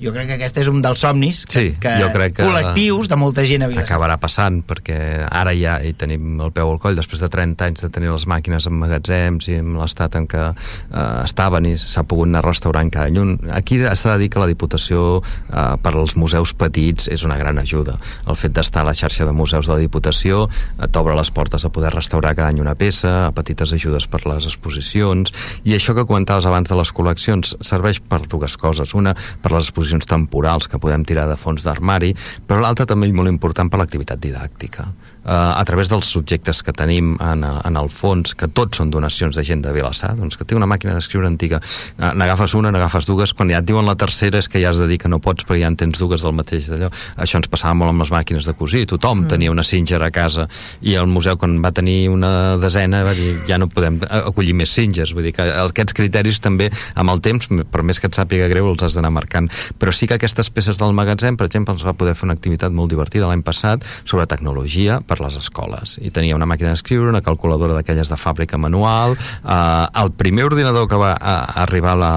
[0.00, 3.08] jo crec que aquest és un dels somnis que, sí, que, jo crec que col·lectius
[3.08, 3.86] de molta gent a Vilassar.
[3.86, 7.86] Acabarà passant, perquè ara ja hi tenim el peu al coll, després de 30 anys
[7.86, 12.04] de tenir les màquines en magatzems i en l'estat en què eh, estaven i s'ha
[12.08, 13.36] pogut anar restaurant cada any.
[13.56, 17.56] Aquí s'ha de dir que la Diputació eh, per als museus petits és una gran
[17.62, 17.96] ajuda.
[18.28, 21.64] El fet d'estar a la xarxa de museus de la Diputació eh, t'obre les portes
[21.64, 25.32] a poder restaurar cada any una peça, a petites ajudes per les exposicions,
[25.64, 28.92] i això que comentaves abans de les col·leccions serveix per dues coses.
[28.96, 32.14] Una, per les exposicions temporals que podem tirar de fons d'armari,
[32.46, 34.88] però l'altra també molt important per l'activitat didàctica
[35.26, 39.36] eh, a través dels subjectes que tenim en, en el fons, que tots són donacions
[39.36, 41.60] de gent de Vilassar, doncs que té una màquina d'escriure antiga,
[41.98, 44.80] eh, n'agafes una, n'agafes dues, quan ja et diuen la tercera és que ja has
[44.80, 46.90] de dir que no pots perquè ja en tens dues del mateix d'allò.
[47.18, 49.30] Això ens passava molt amb les màquines de cosir, tothom mm.
[49.32, 50.46] tenia una Singer a casa
[50.86, 54.72] i el museu quan va tenir una desena va dir ja no podem acollir més
[54.72, 58.48] Singers, vull dir que aquests criteris també amb el temps, per més que et sàpiga
[58.52, 59.48] greu, els has d'anar marcant.
[59.80, 62.74] Però sí que aquestes peces del magatzem, per exemple, ens va poder fer una activitat
[62.74, 65.96] molt divertida l'any passat sobre tecnologia per per les escoles.
[66.04, 70.88] I tenia una màquina d'escriure, una calculadora d'aquelles de fàbrica manual, eh, el primer ordinador
[70.90, 72.12] que va a, a arribar a la,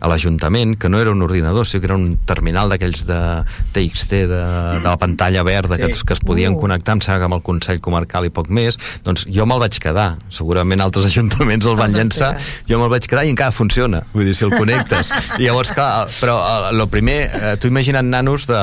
[0.00, 3.20] a l'Ajuntament, que no era un ordinador, sinó que era un terminal d'aquells de
[3.74, 4.42] TXT, de,
[4.80, 5.82] de la pantalla verda, sí.
[5.82, 6.60] que, es, que es podien uh.
[6.60, 9.78] connectar, em sembla que amb el Consell Comarcal i poc més, doncs jo me'l vaig
[9.82, 10.12] quedar.
[10.32, 12.34] Segurament altres ajuntaments el van llançar,
[12.68, 15.12] jo me'l vaig quedar i encara funciona, vull dir, si el connectes.
[15.40, 16.38] I llavors, clar, però
[16.70, 18.60] el eh, primer, eh, tu imagina't nanos de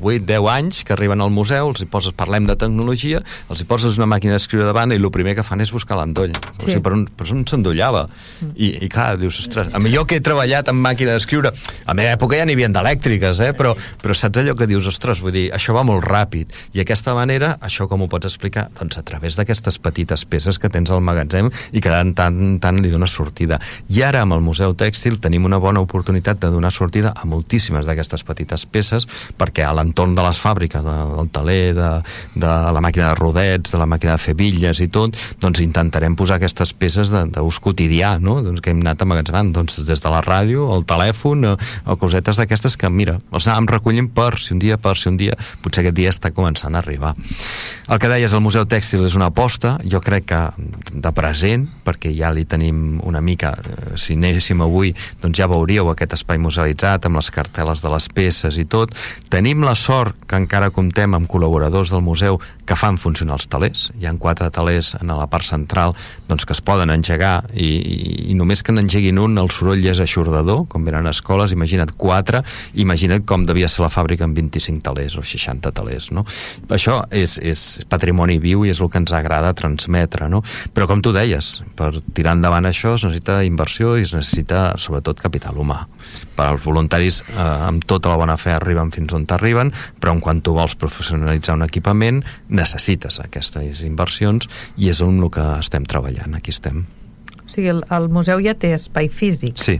[0.00, 3.98] 8-10 anys que arriben al museu, els hi poses, parlem de tecnologia, els hi poses
[4.00, 6.34] una màquina d'escriure davant i el primer que fan és buscar l'endoll.
[6.34, 6.56] Sí.
[6.58, 8.06] O sigui, per on, per on s'endollava?
[8.42, 8.54] Mm.
[8.56, 11.52] I, I clar, dius, ostres, a mi jo que he treballat treballat amb màquina d'escriure.
[11.86, 13.52] A la meva època ja n'hi havia d'elèctriques, eh?
[13.56, 16.50] però, però saps allò que dius, ostres, vull dir, això va molt ràpid.
[16.74, 18.68] I aquesta manera, això com ho pots explicar?
[18.78, 22.80] Doncs a través d'aquestes petites peces que tens al magatzem i que tant, tant, tant
[22.82, 23.60] li dones sortida.
[23.88, 27.86] I ara amb el Museu Tèxtil tenim una bona oportunitat de donar sortida a moltíssimes
[27.86, 29.06] d'aquestes petites peces
[29.38, 31.90] perquè a l'entorn de les fàbriques, de, del taler, de,
[32.34, 36.16] de la màquina de rodets, de la màquina de fer bitlles i tot, doncs intentarem
[36.18, 38.38] posar aquestes peces d'ús quotidià, no?
[38.44, 41.96] doncs que hem anat amagatzemant doncs, des de la ràdio ràdio, el telèfon o, o
[42.00, 45.36] cosetes d'aquestes que, mira, els anàvem recollint per si un dia, per si un dia,
[45.62, 47.14] potser aquest dia està començant a arribar.
[47.88, 50.40] El que deies, el Museu Tèxtil és una aposta, jo crec que
[50.92, 55.90] de present, perquè ja li tenim una mica, eh, si anéssim avui, doncs ja veuríeu
[55.90, 58.94] aquest espai musealitzat amb les carteles de les peces i tot.
[59.28, 63.88] Tenim la sort que encara comptem amb col·laboradors del museu que fan funcionar els talers.
[63.96, 65.94] Hi han quatre talers en la part central
[66.28, 67.96] doncs, que es poden engegar i, i,
[68.32, 72.42] i només que n'engeguin un el soroll és aixordador, com venen a escoles, imagina't quatre,
[72.76, 76.10] imagina't com devia ser la fàbrica amb 25 talers o 60 talers.
[76.12, 76.26] No?
[76.74, 80.28] Això és, és patrimoni viu i és el que ens agrada transmetre.
[80.28, 80.42] No?
[80.76, 85.24] Però com tu deies, per tirar endavant això es necessita inversió i es necessita sobretot
[85.24, 85.86] capital humà.
[86.36, 90.22] Per als voluntaris eh, amb tota la bona fe arriben fins on t'arriben, però en
[90.24, 95.86] quan tu vols professionalitzar un equipament necessites aquestes inversions i és on el que estem
[95.88, 96.84] treballant, aquí estem.
[97.38, 99.56] O sigui, el, el museu ja té espai físic.
[99.60, 99.78] Sí,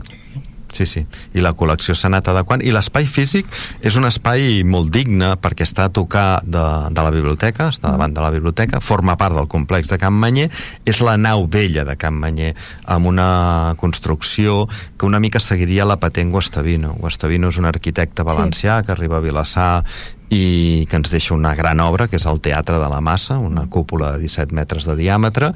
[0.73, 1.01] Sí, sí,
[1.33, 2.61] i la col·lecció s'ha anat adequant.
[2.61, 3.49] I l'espai físic
[3.85, 8.13] és un espai molt digne perquè està a tocar de, de la biblioteca, està davant
[8.13, 10.49] de la biblioteca forma part del complex de Can Manyer.
[10.85, 12.53] És la nau vella de Can Manyer
[12.85, 13.29] amb una
[13.81, 14.67] construcció
[14.97, 16.93] que una mica seguiria la patent Guastavino.
[16.99, 18.85] Guastavino és un arquitecte valencià sí.
[18.85, 19.71] que arriba a Vilassar
[20.29, 23.65] i que ens deixa una gran obra, que és el Teatre de la Massa, una
[23.69, 25.53] cúpula de 17 metres de diàmetre,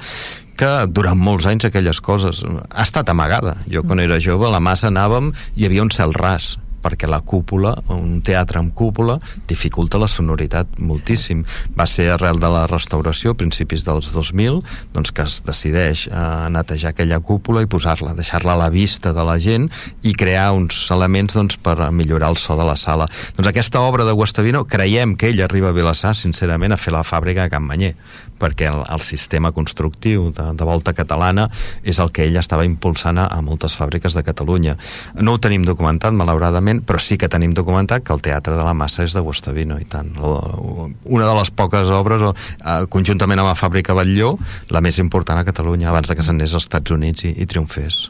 [0.58, 3.58] que durant molts anys aquelles coses ha estat amagada.
[3.70, 7.08] Jo quan era jove a la Massa anàvem i hi havia un cel ras perquè
[7.10, 9.18] la cúpula, un teatre amb cúpula,
[9.50, 11.44] dificulta la sonoritat moltíssim.
[11.78, 14.60] Va ser arrel de la restauració, a principis dels 2000,
[14.94, 19.14] doncs que es decideix a eh, netejar aquella cúpula i posar-la, deixar-la a la vista
[19.16, 19.70] de la gent
[20.04, 23.08] i crear uns elements doncs, per millorar el so de la sala.
[23.38, 27.06] Doncs aquesta obra de Guastavino creiem que ell arriba a Vilassar, sincerament, a fer la
[27.08, 27.96] fàbrica de Can Manyer,
[28.44, 31.48] perquè el, el sistema constructiu de, de volta catalana
[31.84, 34.76] és el que ell estava impulsant a, a moltes fàbriques de Catalunya.
[35.24, 38.76] No ho tenim documentat, malauradament, però sí que tenim documentat que el Teatre de la
[38.78, 40.12] Massa és de Guastavino i tant.
[40.20, 44.36] Una de les poques obres, eh, conjuntament amb la Fàbrica Batlló,
[44.74, 48.08] la més important a Catalunya, abans de que s'anés als Estats Units i, i triomfés.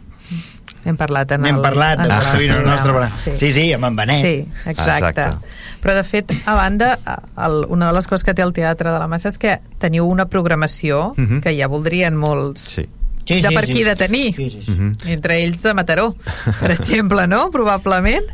[0.83, 3.09] Hem parlat en Hem el, parlat de Guastavino, el nostre...
[3.23, 3.37] Sí.
[3.37, 4.21] sí, sí, amb en Benet.
[4.21, 5.09] Sí, exacte.
[5.09, 5.53] exacte.
[5.83, 6.97] Però, de fet, a banda,
[7.45, 10.07] el, una de les coses que té el Teatre de la Massa és que teniu
[10.07, 11.31] una programació uh mhm.
[11.31, 11.41] -huh.
[11.43, 12.61] que ja voldrien molts...
[12.79, 12.89] Sí
[13.25, 13.73] Sí, de sí, per sí.
[13.73, 14.35] qui de tenir.
[14.35, 14.71] Sí, sí, sí.
[14.71, 14.93] Mhm.
[15.07, 16.15] Entre ells de Mataró,
[16.59, 17.49] per exemple, no?
[17.51, 18.25] Probablement.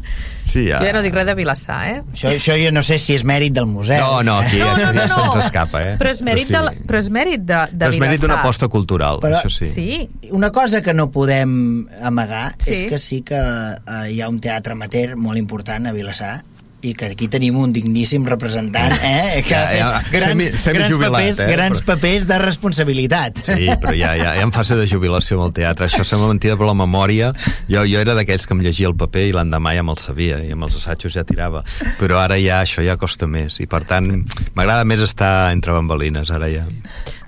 [0.50, 0.80] Sí, ja.
[0.82, 2.02] Jo ja no dic res de Vilassar, eh?
[2.14, 4.02] Això, això jo no sé si és mèrit del museu.
[4.02, 5.16] No, no, aquí No, ja, no, no, ja no.
[5.32, 5.96] se'ns escapa, eh?
[6.02, 6.54] Però és mèrit, sí.
[6.58, 9.50] de, la- però és mèrit de, de Però és mèrit d'una aposta cultural, Però- això
[9.54, 9.70] sí.
[9.70, 12.72] Sí, Una cosa que no podem amagar Sí.
[12.74, 16.42] és que sí que eh, hi ha un teatre amateur molt important a Vilassar
[16.82, 20.48] i que aquí tenim un digníssim representant eh, que Ja, ha fet ja, grans, semi-
[20.48, 24.54] grans, semijubilat, papers, eh, grans però- papers de responsabilitat Sí, però ja, ja, ja en
[24.56, 25.88] fase de jubilació amb el teatre.
[25.90, 27.34] Això sembla mentida, però la memòria...
[27.70, 30.52] Jo, jo era d'aquells que em llegia el paper i l'endemà ja me'l sabia, i
[30.56, 31.64] amb els assajos ja tirava.
[32.00, 34.10] Però ara ja això ja costa més, i per tant
[34.56, 36.66] m'agrada més estar entre bambalines, ara ja.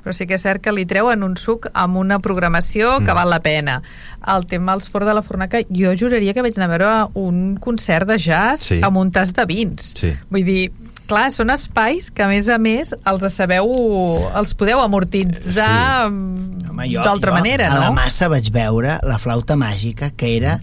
[0.03, 3.15] Però sí que és cert que li treuen un suc amb una programació que Mm.
[3.15, 3.81] val la pena.
[4.27, 7.57] El tema dels Fort de la Fornaca, jo juraria que vaig anar a veure un
[7.57, 8.81] concert de jazz Sí.
[8.83, 9.93] amb un tas de vins.
[9.97, 10.13] Sí.
[10.29, 10.71] Vull dir,
[11.07, 13.67] clar, són espais que a més a més els sabeu,
[14.37, 17.93] els podeu amortitzar jo- d'altra manera, a la no?
[17.93, 20.59] massa vaig veure la flauta màgica que era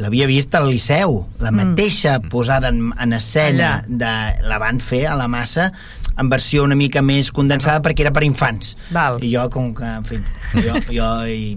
[0.00, 4.00] l'havia vist al Liceu la mateixa posada en, en escena Mm.
[4.00, 4.36] Allà.
[4.38, 5.72] de, la van fer a la massa
[6.20, 9.18] en versió una mica més condensada perquè era per infants Val.
[9.24, 10.20] i jo com que en fi
[10.60, 11.54] jo, jo i,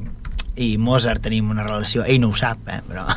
[0.64, 3.04] i Mozart tenim una relació ell no ho sap eh, però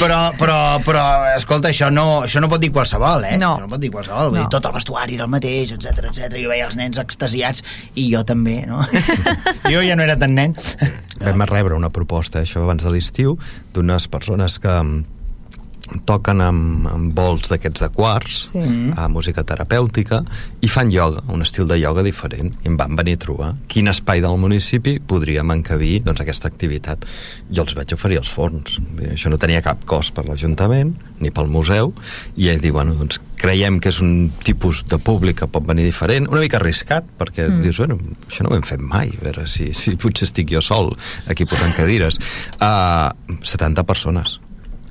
[0.00, 1.02] però, però, però
[1.36, 3.36] escolta, això no, això no pot dir qualsevol eh?
[3.40, 3.54] No.
[3.56, 4.44] Això no pot dir qualsevol Vull No.
[4.44, 6.36] dir, tot el vestuari era el mateix, etc etc.
[6.40, 7.64] jo veia els nens extasiats
[8.00, 8.82] i jo també no?
[9.72, 10.56] jo ja no era tan nen
[11.20, 13.34] Vam rebre una proposta, això abans de l'estiu,
[13.74, 14.72] d'unes persones que
[16.06, 18.58] toquen amb, amb vols d'aquests de quarts, Sí.
[18.58, 18.92] Mm.
[18.96, 20.22] a música terapèutica,
[20.60, 23.88] i fan ioga, un estil de ioga diferent, i em van venir a trobar quin
[23.88, 27.06] espai del municipi podríem encabir doncs, aquesta activitat.
[27.50, 28.78] Jo els vaig oferir els forns.
[29.10, 31.92] Això no tenia cap cost per l'Ajuntament, ni pel museu,
[32.36, 35.84] i ell diu, bueno, doncs creiem que és un tipus de públic que pot venir
[35.84, 37.62] diferent, una mica arriscat, perquè mm.
[37.64, 40.62] dius, bueno, això no ho hem fet mai, a veure si, si potser estic jo
[40.64, 40.92] sol
[41.26, 42.20] aquí posant cadires.
[42.60, 43.08] Uh,
[43.42, 44.38] 70 persones.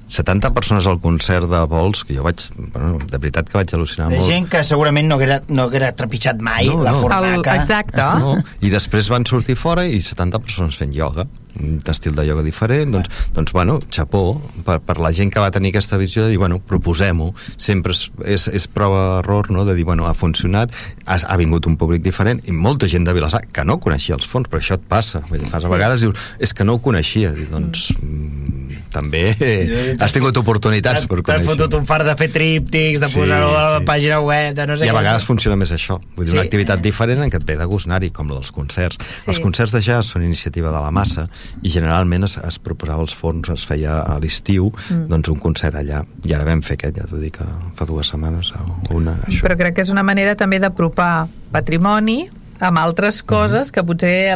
[0.09, 4.09] 70 persones al concert de vols, que jo vaig, bueno, de veritat que vaig al·lucinar
[4.09, 4.29] de molt.
[4.29, 7.03] gent que segurament no haguera, no haguera trepitjat mai No, la no.
[7.03, 8.07] fornaca El, exacte.
[8.19, 8.35] No?
[8.65, 11.27] I després van sortir fora i 70 persones fent ioga
[11.59, 15.51] un estil de ioga diferent doncs, doncs bueno, xapó per, per la gent que va
[15.51, 19.65] tenir aquesta visió de dir, bueno, proposem-ho sempre és, és, és prova-error no?
[19.67, 20.73] de dir, bueno, ha funcionat
[21.05, 24.29] ha, ha vingut un públic diferent i molta gent de Vilassar que no coneixia els
[24.29, 26.83] fons, però això et passa Vull dir, fas a vegades dius, és que no ho
[26.83, 28.48] coneixia Dic, doncs mm,
[28.93, 29.23] també
[30.03, 33.49] has tingut oportunitats per T'has conèixer fotut un far de fer tríptics, de Sí, posar-ho
[33.55, 33.85] a la sí.
[33.87, 34.97] pàgina web, de no sé i a què.
[34.97, 36.37] vegades funciona més això vull dir, Sí.
[36.37, 39.29] una activitat diferent en què et ve de gust anar-hi com la dels concerts Sí.
[39.33, 41.27] els concerts de jazz són iniciativa de la massa
[41.61, 45.07] i generalment es, es proposava als fons es feia a l'estiu mm.
[45.09, 47.37] doncs un concert allà i ara vam fer aquest, ja t'ho dic
[47.75, 49.43] fa dues setmanes o una, això.
[49.47, 52.29] Però crec que és una manera també d'apropar patrimoni
[52.59, 54.35] amb altres coses que potser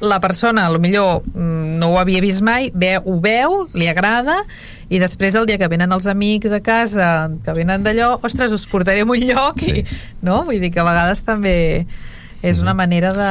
[0.00, 3.90] la persona, a lo millor mm, no ho havia vist mai, ve, ho veu, li
[3.90, 4.40] agrada
[4.92, 7.10] i després el dia que venen els amics a casa
[7.44, 9.80] que venen d'allò, ostres, us portaré a un lloc Sí.
[9.80, 9.86] i,
[10.22, 10.44] no?
[10.44, 11.86] Vull dir que a vegades també
[12.44, 13.28] és una manera de...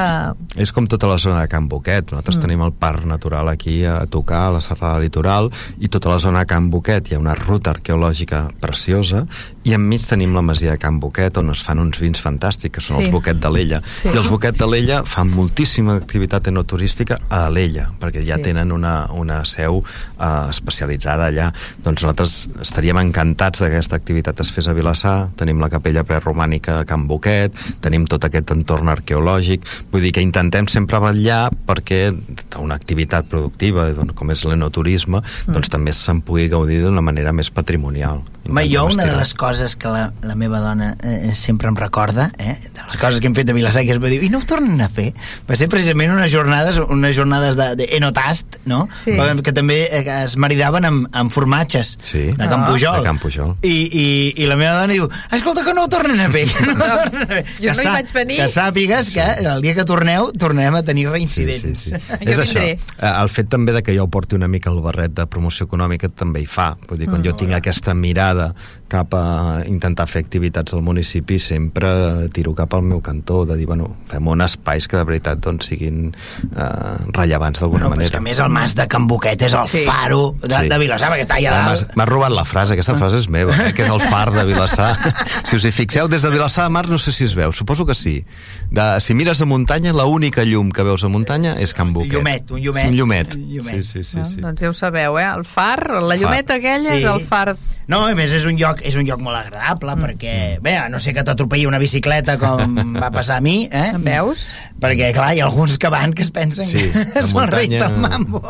[0.58, 2.10] És com tota la zona de Can Boquet.
[2.10, 2.41] Nosaltres mm.
[2.48, 6.41] tenim el parc natural aquí a tocar, a la serrada litoral, i tota la zona
[6.41, 9.28] de Can Boquet hi ha una ruta arqueològica preciosa,
[9.64, 12.82] i enmig tenim la masia de Can Boquet, on es fan uns vins fantàstics, que
[12.82, 13.03] són Sí.
[13.05, 13.82] els Boquet de l'Ella.
[14.01, 14.09] Sí.
[14.09, 18.43] I els Boquet de l'Ella fan moltíssima activitat enoturística a l'Ella, perquè ja Sí.
[18.43, 19.84] tenen una, una seu
[20.20, 21.53] eh, especialitzada allà.
[21.84, 26.80] Doncs nosaltres estaríem encantats que aquesta activitat es fes a Vilassar, tenim la capella preromànica
[26.80, 29.61] a Can Boquet, tenim tot aquest entorn arqueològic,
[29.91, 32.14] vull dir que intentem sempre vetllar perquè
[32.59, 35.53] una activitat productiva, doncs, com és l'enoturisme, Mm.
[35.53, 38.24] doncs també se'n pugui gaudir d'una manera més patrimonial.
[38.50, 42.30] Home, jo una de les coses que la, la meva dona eh, sempre em recorda,
[42.38, 44.39] eh, de les coses que hem fet a Vilassar, que es va dir, i no
[44.41, 45.14] ho tornen a fer?
[45.48, 48.88] Va ser precisament unes jornades, unes jornades de, de Enotast, no?
[49.04, 49.16] Sí.
[49.44, 52.26] Que també eh, es maridaven amb, amb formatges Sí.
[52.36, 52.68] de Can Ah.
[52.68, 53.00] Pujol.
[53.00, 53.56] De Can Pujol.
[53.64, 54.06] I, i,
[54.44, 56.44] I la meva dona diu, escolta, que no ho tornen a fer.
[56.54, 57.46] Que no, tornen a fer.
[57.60, 58.38] Jo que no hi vaig venir.
[58.44, 61.88] Que sàpigues que el dia que torneu tornarem a tenir reincidents.
[61.88, 62.20] Sí, sí, sí.
[62.28, 62.60] És això.
[62.60, 62.78] vindré.
[63.00, 66.10] Eh, El fet també de que jo porti una mica el barret de promoció econòmica
[66.12, 66.74] també hi fa.
[66.89, 67.26] Vull dir, quan Mm.
[67.30, 68.55] jo tinc aquesta mirada nada,
[68.94, 69.24] cap a
[69.66, 71.89] intentar fer activitats al municipi, sempre
[72.36, 75.66] tiro cap al meu cantó, de dir, bueno, fem uns espais que de veritat doncs,
[75.72, 76.68] siguin eh,
[77.16, 78.22] rellevants d'alguna Bueno, però és que manera.
[78.22, 79.84] a més el mas de Can Boquet és el Sí.
[79.88, 80.70] faro de, Sí.
[80.70, 81.82] de Vilassar, perquè està allà Ah, dalt.
[81.88, 84.46] M'has m'has robat la frase, aquesta frase és meva, eh, que és el far de
[84.46, 84.94] Vilassar.
[85.48, 87.86] si us hi fixeu, des de Vilassar de Mar no sé si es veu, suposo
[87.86, 88.24] que sí.
[88.70, 92.14] De, si mires a muntanya, l'única llum que veus a muntanya és Can Boquet.
[92.14, 92.88] llumet, un llumet.
[92.89, 93.36] Un llumet.
[93.36, 93.84] Un llumet.
[93.84, 94.18] Sí, sí, sí.
[94.18, 94.26] no?
[94.26, 94.41] sí.
[94.41, 95.26] Doncs ja ho sabeu, eh?
[95.34, 96.98] El far, la llumeta aquella Sí.
[96.98, 97.56] és el far...
[97.88, 100.03] No, a més és un lloc, és un lloc molt agradable mm.
[100.05, 103.91] perquè, bé, a no sé que t'atropelli una bicicleta com va passar a mi, eh?
[103.95, 104.45] Em veus?
[104.84, 107.97] perquè clar, hi ha alguns que van que es pensen Sí, que són rics del
[108.03, 108.41] mambo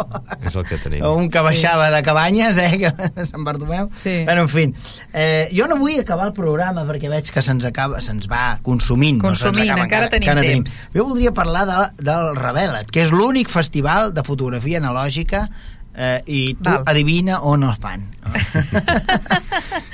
[0.41, 1.03] és el que tenim.
[1.05, 4.23] o un que baixava de Cabanyes eh, que, a Sant Bartomeu Sí.
[4.25, 4.65] bueno, en fi,
[5.13, 9.19] eh, jo no vull acabar el programa perquè veig que se'ns acaba se'ns va consumint,
[9.21, 10.88] no Consumint, acaba, encara tenim temps.
[10.95, 11.77] jo voldria parlar de,
[12.09, 15.47] del Revela't que és l'únic festival de fotografia analògica
[15.96, 16.84] eh, i tu Val.
[16.89, 18.06] adivina on el fan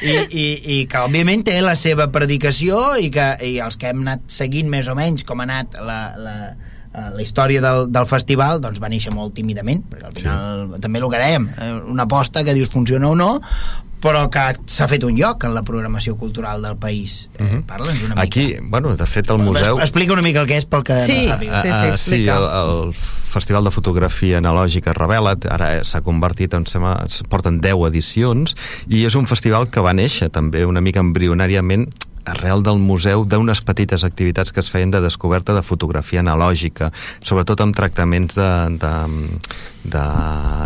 [0.01, 0.45] I, i,
[0.75, 4.69] i que òbviament té la seva predicació i que i els que hem anat seguint
[4.71, 6.35] més o menys com ha anat la, la,
[6.93, 10.79] la història del, del festival doncs va néixer molt tímidament perquè al final sí.
[10.81, 13.35] també el que dèiem eh, una aposta que dius funciona o no
[13.99, 14.39] però que
[14.71, 17.63] s'ha fet un lloc en la programació cultural del país eh, Mhm.
[17.67, 19.79] parla'ns una mica Aquí, bueno, de fet, el museu...
[19.81, 21.25] explica una mica el que és pel que Sí.
[21.27, 21.61] no sàpiga.
[21.61, 22.43] Sí, sí, Ah, ah, sí, el,
[22.87, 22.93] el
[23.29, 28.55] Festival de Fotografia Analògica Revela't ara s'ha convertit en sembla, es porten 10 edicions
[28.87, 31.89] i és un festival que va néixer també una mica embrionàriament
[32.25, 36.91] arrel del museu d'unes petites activitats que es feien de descoberta de fotografia analògica,
[37.21, 38.51] sobretot amb tractaments de,
[38.81, 38.93] de,
[39.83, 40.03] de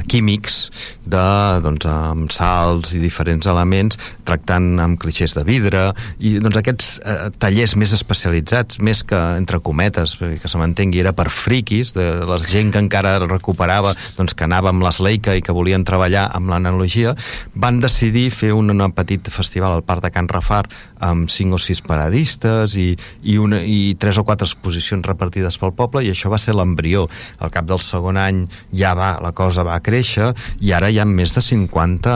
[0.09, 0.57] químics,
[1.05, 1.25] de,
[1.63, 5.85] doncs, amb salts i diferents elements, tractant amb clixés de vidre,
[6.19, 11.03] i doncs aquests eh, tallers més especialitzats, més que, entre cometes, perquè que se m'entengui,
[11.03, 15.35] era per friquis, de la gent que encara recuperava, doncs que anava amb les Leica
[15.37, 17.15] i que volien treballar amb l'analogia,
[17.53, 20.65] van decidir fer un, un petit festival al Parc de Can Rafar
[21.03, 22.93] amb cinc o sis paradistes i,
[23.27, 27.05] i, una, i tres o quatre exposicions repartides pel poble i això va ser l'embrió.
[27.43, 30.31] Al cap del segon any ja va, la cosa va créixer
[30.63, 32.13] i ara hi ha més de 50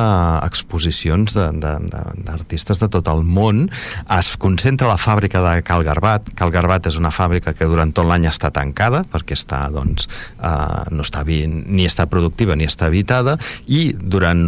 [0.48, 3.66] exposicions de- de- de- d'artistes de, de tot el món.
[4.18, 6.30] Es concentra la fàbrica de Cal Garbat.
[6.38, 10.08] Cal Garbat és una fàbrica que durant tot l'any està tancada perquè està, doncs,
[10.40, 14.46] eh, no està ni està productiva ni està habitada i durant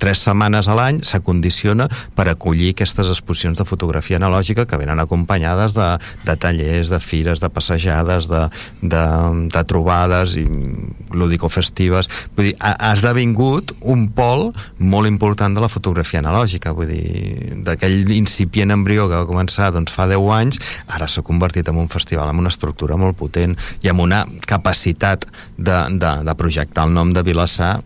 [0.00, 1.86] tres setmanes a l'any s'acondiciona
[2.16, 5.88] per acollir aquestes exposicions de fotografia analògica que venen acompanyades de,
[6.26, 8.46] de tallers, de fires, de passejades, de,
[8.82, 9.04] de,
[9.52, 10.46] de trobades i
[11.10, 12.08] lúdico-festives.
[12.36, 16.74] Vull dir, ha, ha esdevingut un pol molt important de la fotografia analògica.
[16.76, 21.68] Vull dir, d'aquell incipient embrió que va començar doncs, fa 10 anys, ara s'ha convertit
[21.70, 25.26] en un festival amb una estructura molt potent i amb una capacitat
[25.56, 27.78] de, de, de projectar el nom de Vilassar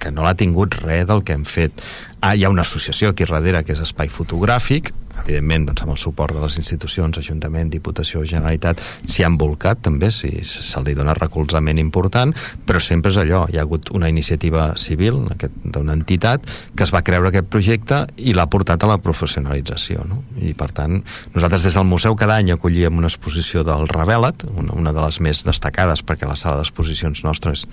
[0.00, 1.84] que no l'ha tingut res del que hem fet.
[2.24, 4.90] Ah, hi ha una associació aquí darrere que és Espai Fotogràfic,
[5.24, 10.10] evidentment doncs, amb el suport de les institucions, Ajuntament, Diputació, Generalitat, s'hi han volcat també,
[10.14, 12.34] si se li dona recolzament important,
[12.66, 15.20] però sempre és allò, hi ha hagut una iniciativa civil
[15.64, 16.46] d'una entitat
[16.76, 20.22] que es va creure aquest projecte i l'ha portat a la professionalització, no?
[20.40, 21.00] I per tant,
[21.34, 25.20] nosaltres des del museu cada any acollíem una exposició del Revela't, una, una de les
[25.24, 27.66] més destacades perquè la sala d'exposicions nostra és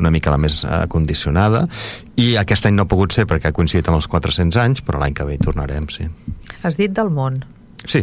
[0.00, 1.66] una mica la més eh, condicionada
[2.16, 5.02] i aquest any no ha pogut ser perquè ha coincidit amb els 400 anys, però
[5.02, 6.08] l'any que ve hi tornarem, sí.
[6.66, 7.44] Has dit del món.
[7.86, 8.02] Sí,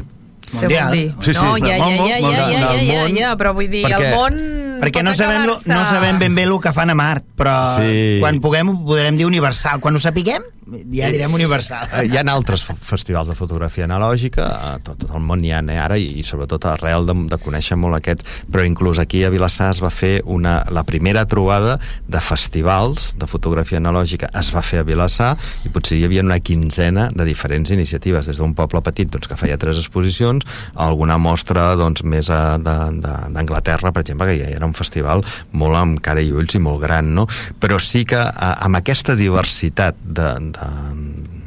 [0.93, 1.13] dir?
[1.19, 4.15] Sí, sí, no, ja, ja, ja, ja, ja, ja, ja, però vull dir, perquè- el
[4.15, 4.37] món
[4.83, 8.17] perquè no sabem, lo, no sabem ben bé el que fan a Mart, però Sí.
[8.21, 9.79] quan puguem ho podrem dir universal.
[9.79, 10.43] Quan ho sapiguem,
[10.91, 11.87] ja direm universal.
[11.99, 15.61] Eh, Hi ha altres festivals de fotografia analògica, a tot, tot el món n'hi ha
[15.61, 19.31] eh, ara, i, i sobretot arrel de, de conèixer molt aquest, però inclús aquí a
[19.33, 24.63] Vilassar es va fer una, la primera trobada de festivals de fotografia analògica es va
[24.65, 25.33] fer a Vilassar
[25.65, 29.39] i potser hi havia una quinzena de diferents iniciatives, des d'un poble petit doncs, que
[29.39, 30.45] feia tres exposicions,
[30.75, 36.23] alguna mostra doncs, més d'Anglaterra, per exemple, que ja era un festival molt amb cara
[36.23, 37.27] i ulls i molt gran, no?
[37.59, 40.62] però sí que a, amb aquesta diversitat de, de,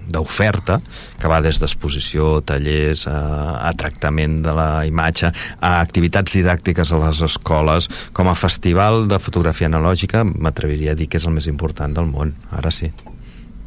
[0.06, 0.78] d'oferta
[1.20, 3.18] que va des d'exposició, tallers a,
[3.66, 7.90] a tractament de la imatge a activitats didàctiques a les escoles.
[8.16, 12.08] Com a festival de fotografia analògica m'atreviria a dir que és el més important del
[12.10, 12.92] món, ara sí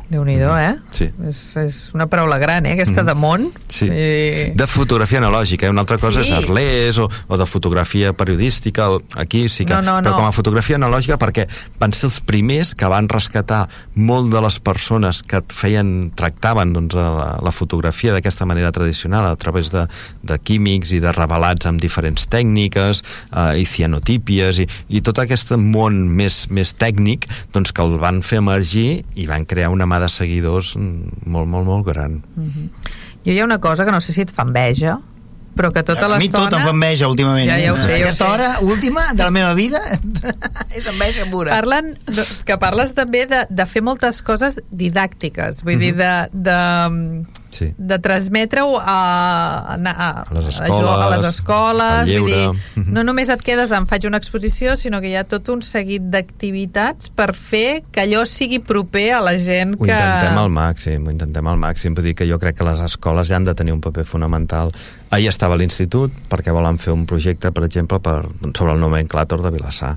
[0.10, 0.76] déu nhi eh?
[0.92, 1.06] Sí.
[1.30, 2.74] És, és una paraula gran, eh?
[2.74, 3.50] Aquesta de món.
[3.70, 3.86] Sí.
[3.86, 4.52] I...
[4.58, 5.70] De fotografia analògica, eh?
[5.70, 6.32] una altra cosa Sí.
[6.32, 9.74] és arlers o, o de fotografia periodística, o aquí sí que...
[9.74, 10.18] No, no, però no.
[10.18, 11.46] com a fotografia analògica perquè
[11.80, 16.74] van ser els primers que van rescatar molt de les persones que et feien, tractaven
[16.74, 19.86] doncs, la, la fotografia d'aquesta manera tradicional a través de,
[20.24, 25.54] de químics i de revelats amb diferents tècniques eh, i cianotípies i, i tot aquest
[25.60, 29.99] món més, més tècnic doncs, que el van fer emergir i van crear una mà
[30.02, 32.20] de seguidors mm, molt, molt, molt gran.
[33.26, 34.98] Jo hi ha una cosa que no sé si et fa enveja,
[35.60, 36.48] però que tota a mi l'estona...
[36.48, 37.50] tot em fa enveja últimament.
[37.50, 37.84] Ja, ja ho eh?
[37.84, 38.32] sé, ja ho Aquesta sé.
[38.32, 39.82] hora última de la meva vida
[40.78, 41.52] és enveja pura.
[41.52, 41.92] Parlen,
[42.48, 46.60] que parles també de, de fer moltes coses didàctiques, vull dir, de, de,
[47.52, 47.72] Sí.
[47.78, 48.98] de transmetre-ho a,
[49.74, 53.88] a, a, A les escoles, a les escoles, vull dir, no només et quedes en
[53.90, 58.24] faig una exposició, sinó que hi ha tot un seguit d'activitats per fer que allò
[58.30, 59.92] sigui proper a la gent Ho que...
[59.92, 61.98] intentem al màxim, ho intentem al màxim.
[61.98, 64.74] Vull dir que jo crec que les escoles ja han de tenir un paper fonamental
[65.10, 68.20] Ahir estava a l'institut perquè volen fer un projecte, per exemple, per,
[68.54, 69.96] sobre el nomenclàtor de Vilassar.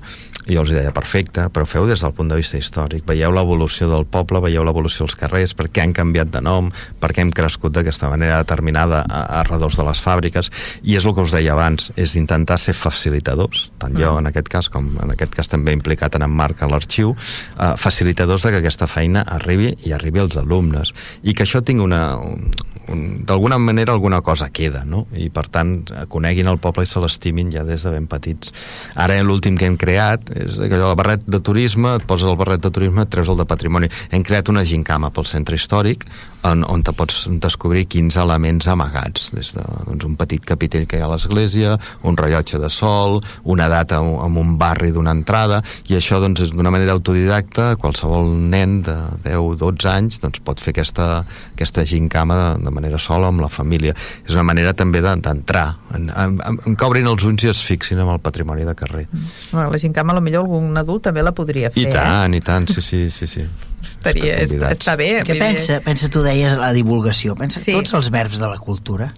[0.49, 3.05] I jo els deia, perfecte, però feu des del punt de vista històric.
[3.07, 7.13] Veieu l'evolució del poble, veieu l'evolució dels carrers, per què han canviat de nom, per
[7.13, 10.51] què hem crescut d'aquesta manera determinada a, a redors de les fàbriques,
[10.87, 14.51] i és el que us deia abans, és intentar ser facilitadors, tant jo en aquest
[14.53, 17.17] cas com en aquest cas també implicat en Marc a l'arxiu,
[17.59, 21.85] eh, facilitadors de que aquesta feina arribi i arribi als alumnes, i que això tingui
[21.85, 22.53] una, un,
[22.89, 25.07] d'alguna manera alguna cosa queda, no?
[25.15, 25.75] I per tant
[26.13, 28.53] coneguin el poble i se l'estimin ja des de ben petits.
[28.99, 32.63] Ara l'últim que hem creat és allò, el barret de turisme, et poses el barret
[32.63, 33.91] de turisme, treus el de patrimoni.
[34.11, 36.07] Hem creat una gincama pel centre històric
[36.49, 40.99] on, on te pots descobrir 15 elements amagats, des de doncs, un petit capitell que
[40.99, 41.77] hi ha a l'església,
[42.09, 46.73] un rellotge de sol, una data amb un barri d'una entrada, i això doncs, d'una
[46.75, 51.09] manera autodidacta, qualsevol nen de 10-12 anys doncs, pot fer aquesta,
[51.55, 53.95] aquesta gincama de, de manera sola amb la família.
[54.27, 55.67] És una manera també d'entrar,
[55.97, 58.77] en, en, en, en que obrin els ulls i es fixin amb el patrimoni de
[58.79, 59.07] carrer.
[59.11, 59.35] Mm.
[59.53, 61.85] Bueno, la gincama, potser algun adult també la podria fer.
[61.85, 62.41] I tant, eh?
[62.41, 63.31] i tant, sí, sí, sí.
[63.31, 63.47] sí
[63.83, 65.11] estaria, està, està bé.
[65.27, 67.75] Què pensa, pensa, tu deies la divulgació, pensa sí.
[67.77, 69.13] tots els verbs de la cultura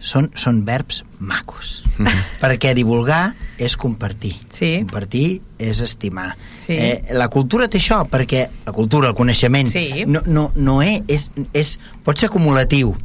[0.00, 1.82] són, són verbs macos.
[1.98, 2.24] Mm -hmm.
[2.40, 4.34] Perquè divulgar és compartir.
[4.48, 4.78] Sí.
[4.78, 6.36] Compartir és estimar.
[6.58, 6.72] Sí.
[6.72, 10.04] Eh, la cultura té això, perquè la cultura, el coneixement, sí.
[10.06, 12.96] no, no, no és, és, és, pot ser acumulatiu,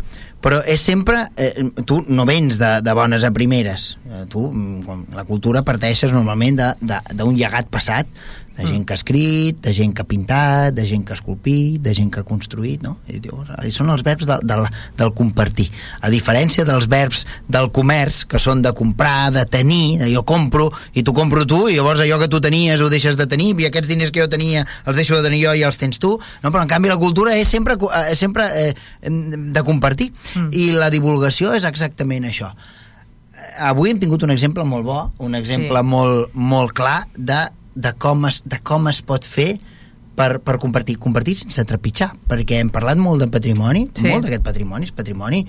[0.45, 1.25] però és sempre...
[1.35, 3.97] Eh, tu no vens de, de bones a primeres.
[4.05, 8.05] Eh, tu, mm, la cultura parteixes normalment d'un llegat passat
[8.55, 8.85] de gent mm.
[8.85, 12.11] que ha escrit, de gent que ha pintat, de gent que ha esculpit, de gent
[12.13, 12.95] que ha construït, no?
[13.11, 14.63] I dius, són els verbs del, del,
[14.97, 15.67] del compartir.
[15.99, 20.69] A diferència dels verbs del comerç, que són de comprar, de tenir, de jo compro
[20.95, 23.67] i tu compro tu, i llavors allò que tu tenies ho deixes de tenir, i
[23.67, 26.51] aquests diners que jo tenia els deixo de tenir jo i els tens tu, no?
[26.51, 28.71] però en canvi la cultura és sempre, és eh, sempre eh,
[29.03, 30.11] de compartir.
[30.35, 30.49] Mm.
[30.55, 32.53] I la divulgació és exactament això
[33.59, 35.87] avui hem tingut un exemple molt bo, un exemple sí.
[35.91, 37.43] molt, molt clar de
[37.75, 39.55] de com es, de com es pot fer
[40.15, 44.07] per, per compartir, compartir sense trepitjar, perquè hem parlat molt de patrimoni, sí.
[44.07, 45.43] molt d'aquest patrimoni, és patrimoni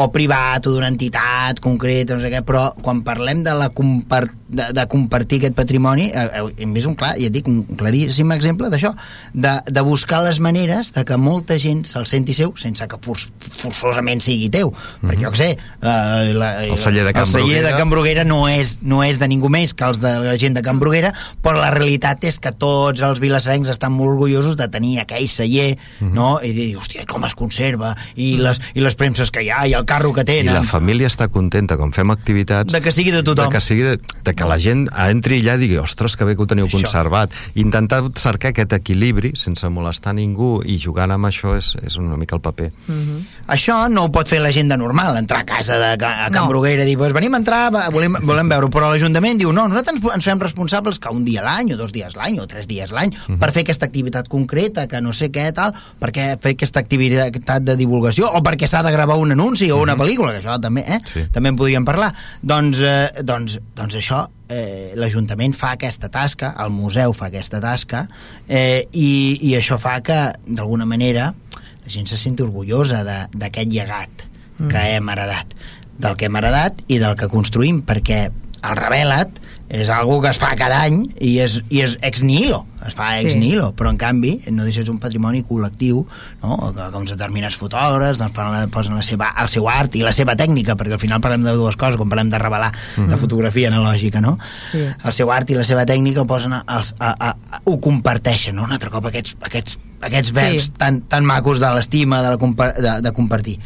[0.00, 4.26] o privat o d'una entitat concreta, no sé què, però quan parlem de, la compar
[4.50, 7.62] de, de compartir aquest patrimoni, eh, eh, hem vist un clar, ja et dic, un
[7.80, 8.92] claríssim exemple d'això,
[9.32, 13.20] de, de buscar les maneres de que molta gent se'l senti seu sense que for,
[13.62, 15.10] forçosament sigui teu, mm -hmm.
[15.10, 18.24] perquè jo què sé, eh, la, el celler de Can, el celler de Can Bruguera
[18.24, 21.12] no és, no és de ningú més que els de la gent de Can Bruguera,
[21.42, 25.76] però la realitat és que tots els vilassarencs estan molt orgullosos de tenir aquell celler,
[25.76, 26.12] mm -hmm.
[26.12, 26.40] no?
[26.42, 28.42] I dir, hòstia, com es conserva, i, -hmm.
[28.42, 30.54] les, i les premses que hi ha, i el carro que tenen.
[30.54, 32.72] I la família està contenta, com fem activitats...
[32.72, 33.48] De que sigui de tothom.
[33.48, 36.36] De que, sigui de, de que la gent entri allà i digui, ostres, que bé
[36.36, 36.80] que ho teniu això.
[36.80, 37.32] conservat.
[37.54, 42.36] Intentar cercar aquest equilibri sense molestar ningú i jugant amb això és, és una mica
[42.36, 42.72] el paper.
[42.86, 43.20] Mm -hmm.
[43.46, 46.44] Això no ho pot fer la gent de normal, entrar a casa de, a Can
[46.44, 46.48] no.
[46.48, 50.00] Bruguera i dir, pues venim a entrar, volem, volem veure però l'Ajuntament diu, no, nosaltres
[50.14, 53.10] ens fem responsables que un dia l'any, o dos dies l'any, o tres dies l'any,
[53.10, 53.38] mm -hmm.
[53.38, 57.76] per fer aquesta activitat concreta, que no sé què, tal, perquè fer aquesta activitat de
[57.76, 60.02] divulgació, o perquè s'ha de gravar un anunci o una mhm.
[60.02, 61.00] pel·lícula, que això també, eh?
[61.04, 61.26] Sí.
[61.32, 62.12] També en podríem parlar.
[62.42, 68.06] Doncs, eh, doncs, doncs això, eh, l'Ajuntament fa aquesta tasca, el museu fa aquesta tasca,
[68.48, 71.32] eh, i, i això fa que, d'alguna manera,
[71.80, 74.26] la gent se senti orgullosa d'aquest llegat
[74.58, 74.68] mm.
[74.68, 75.54] que hem heredat
[76.00, 78.30] del que hem heredat i del que construïm perquè
[78.62, 79.40] el Revela't
[79.70, 83.12] és algo que es fa cada any i és, i és ex nihilo, es fa
[83.20, 83.38] ex sí.
[83.38, 86.00] nihilo, però en canvi no deixes un patrimoni col·lectiu,
[86.42, 86.56] no?
[86.74, 90.34] que com determinats fotògrafs doncs la, posen la seva, el seu art i la seva
[90.38, 93.06] tècnica, perquè al final parlem de dues coses, quan parlem de revelar mm -hmm.
[93.06, 93.20] de mhm.
[93.20, 94.38] fotografia analògica, no?
[94.72, 94.82] Sí.
[95.04, 98.56] El seu art i la seva tècnica el posen a, a, a, a, ho comparteixen,
[98.56, 98.64] no?
[98.64, 100.72] Un altre cop aquests, aquests, aquests verbs sí.
[100.76, 103.60] tan, tan macos de l'estima, de, la, de, de compartir.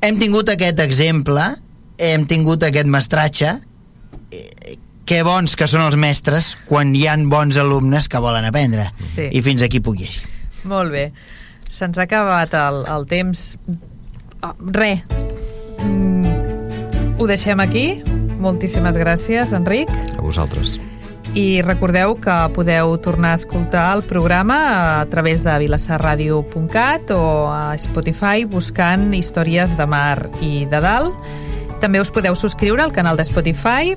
[0.00, 1.56] Hem tingut aquest exemple,
[1.98, 3.60] hem tingut aquest mestratge
[5.04, 8.90] que bons que són els mestres quan hi han bons alumnes que volen aprendre.
[9.14, 9.28] Sí.
[9.30, 10.24] I fins aquí puc llegir.
[10.68, 11.10] Molt bé.
[11.68, 13.52] Se'ns ha acabat el, el temps.
[14.44, 14.96] Oh, re.
[15.84, 17.86] Mm, ho deixem aquí.
[18.40, 19.92] Moltíssimes gràcies, Enric.
[20.16, 20.78] A vosaltres.
[21.34, 27.74] I recordeu que podeu tornar a escoltar el programa a través de vilassarradio.cat o a
[27.80, 31.16] Spotify buscant històries de mar i de dalt.
[31.82, 33.96] També us podeu subscriure al canal de Spotify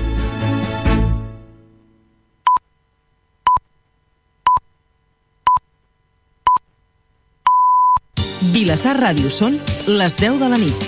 [8.61, 9.55] Vilassar Ràdio són
[9.89, 10.83] les 10 de la nit.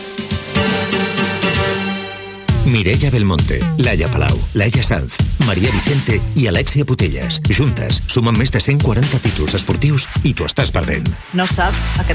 [2.70, 5.18] Mireia Belmonte, Laia Palau, Laia Sanz,
[5.48, 7.40] Maria Vicente i Alexia Putelles.
[7.50, 11.10] Juntes, sumen més de 140 títols esportius i t'ho estàs perdent.
[11.34, 12.12] No saps a què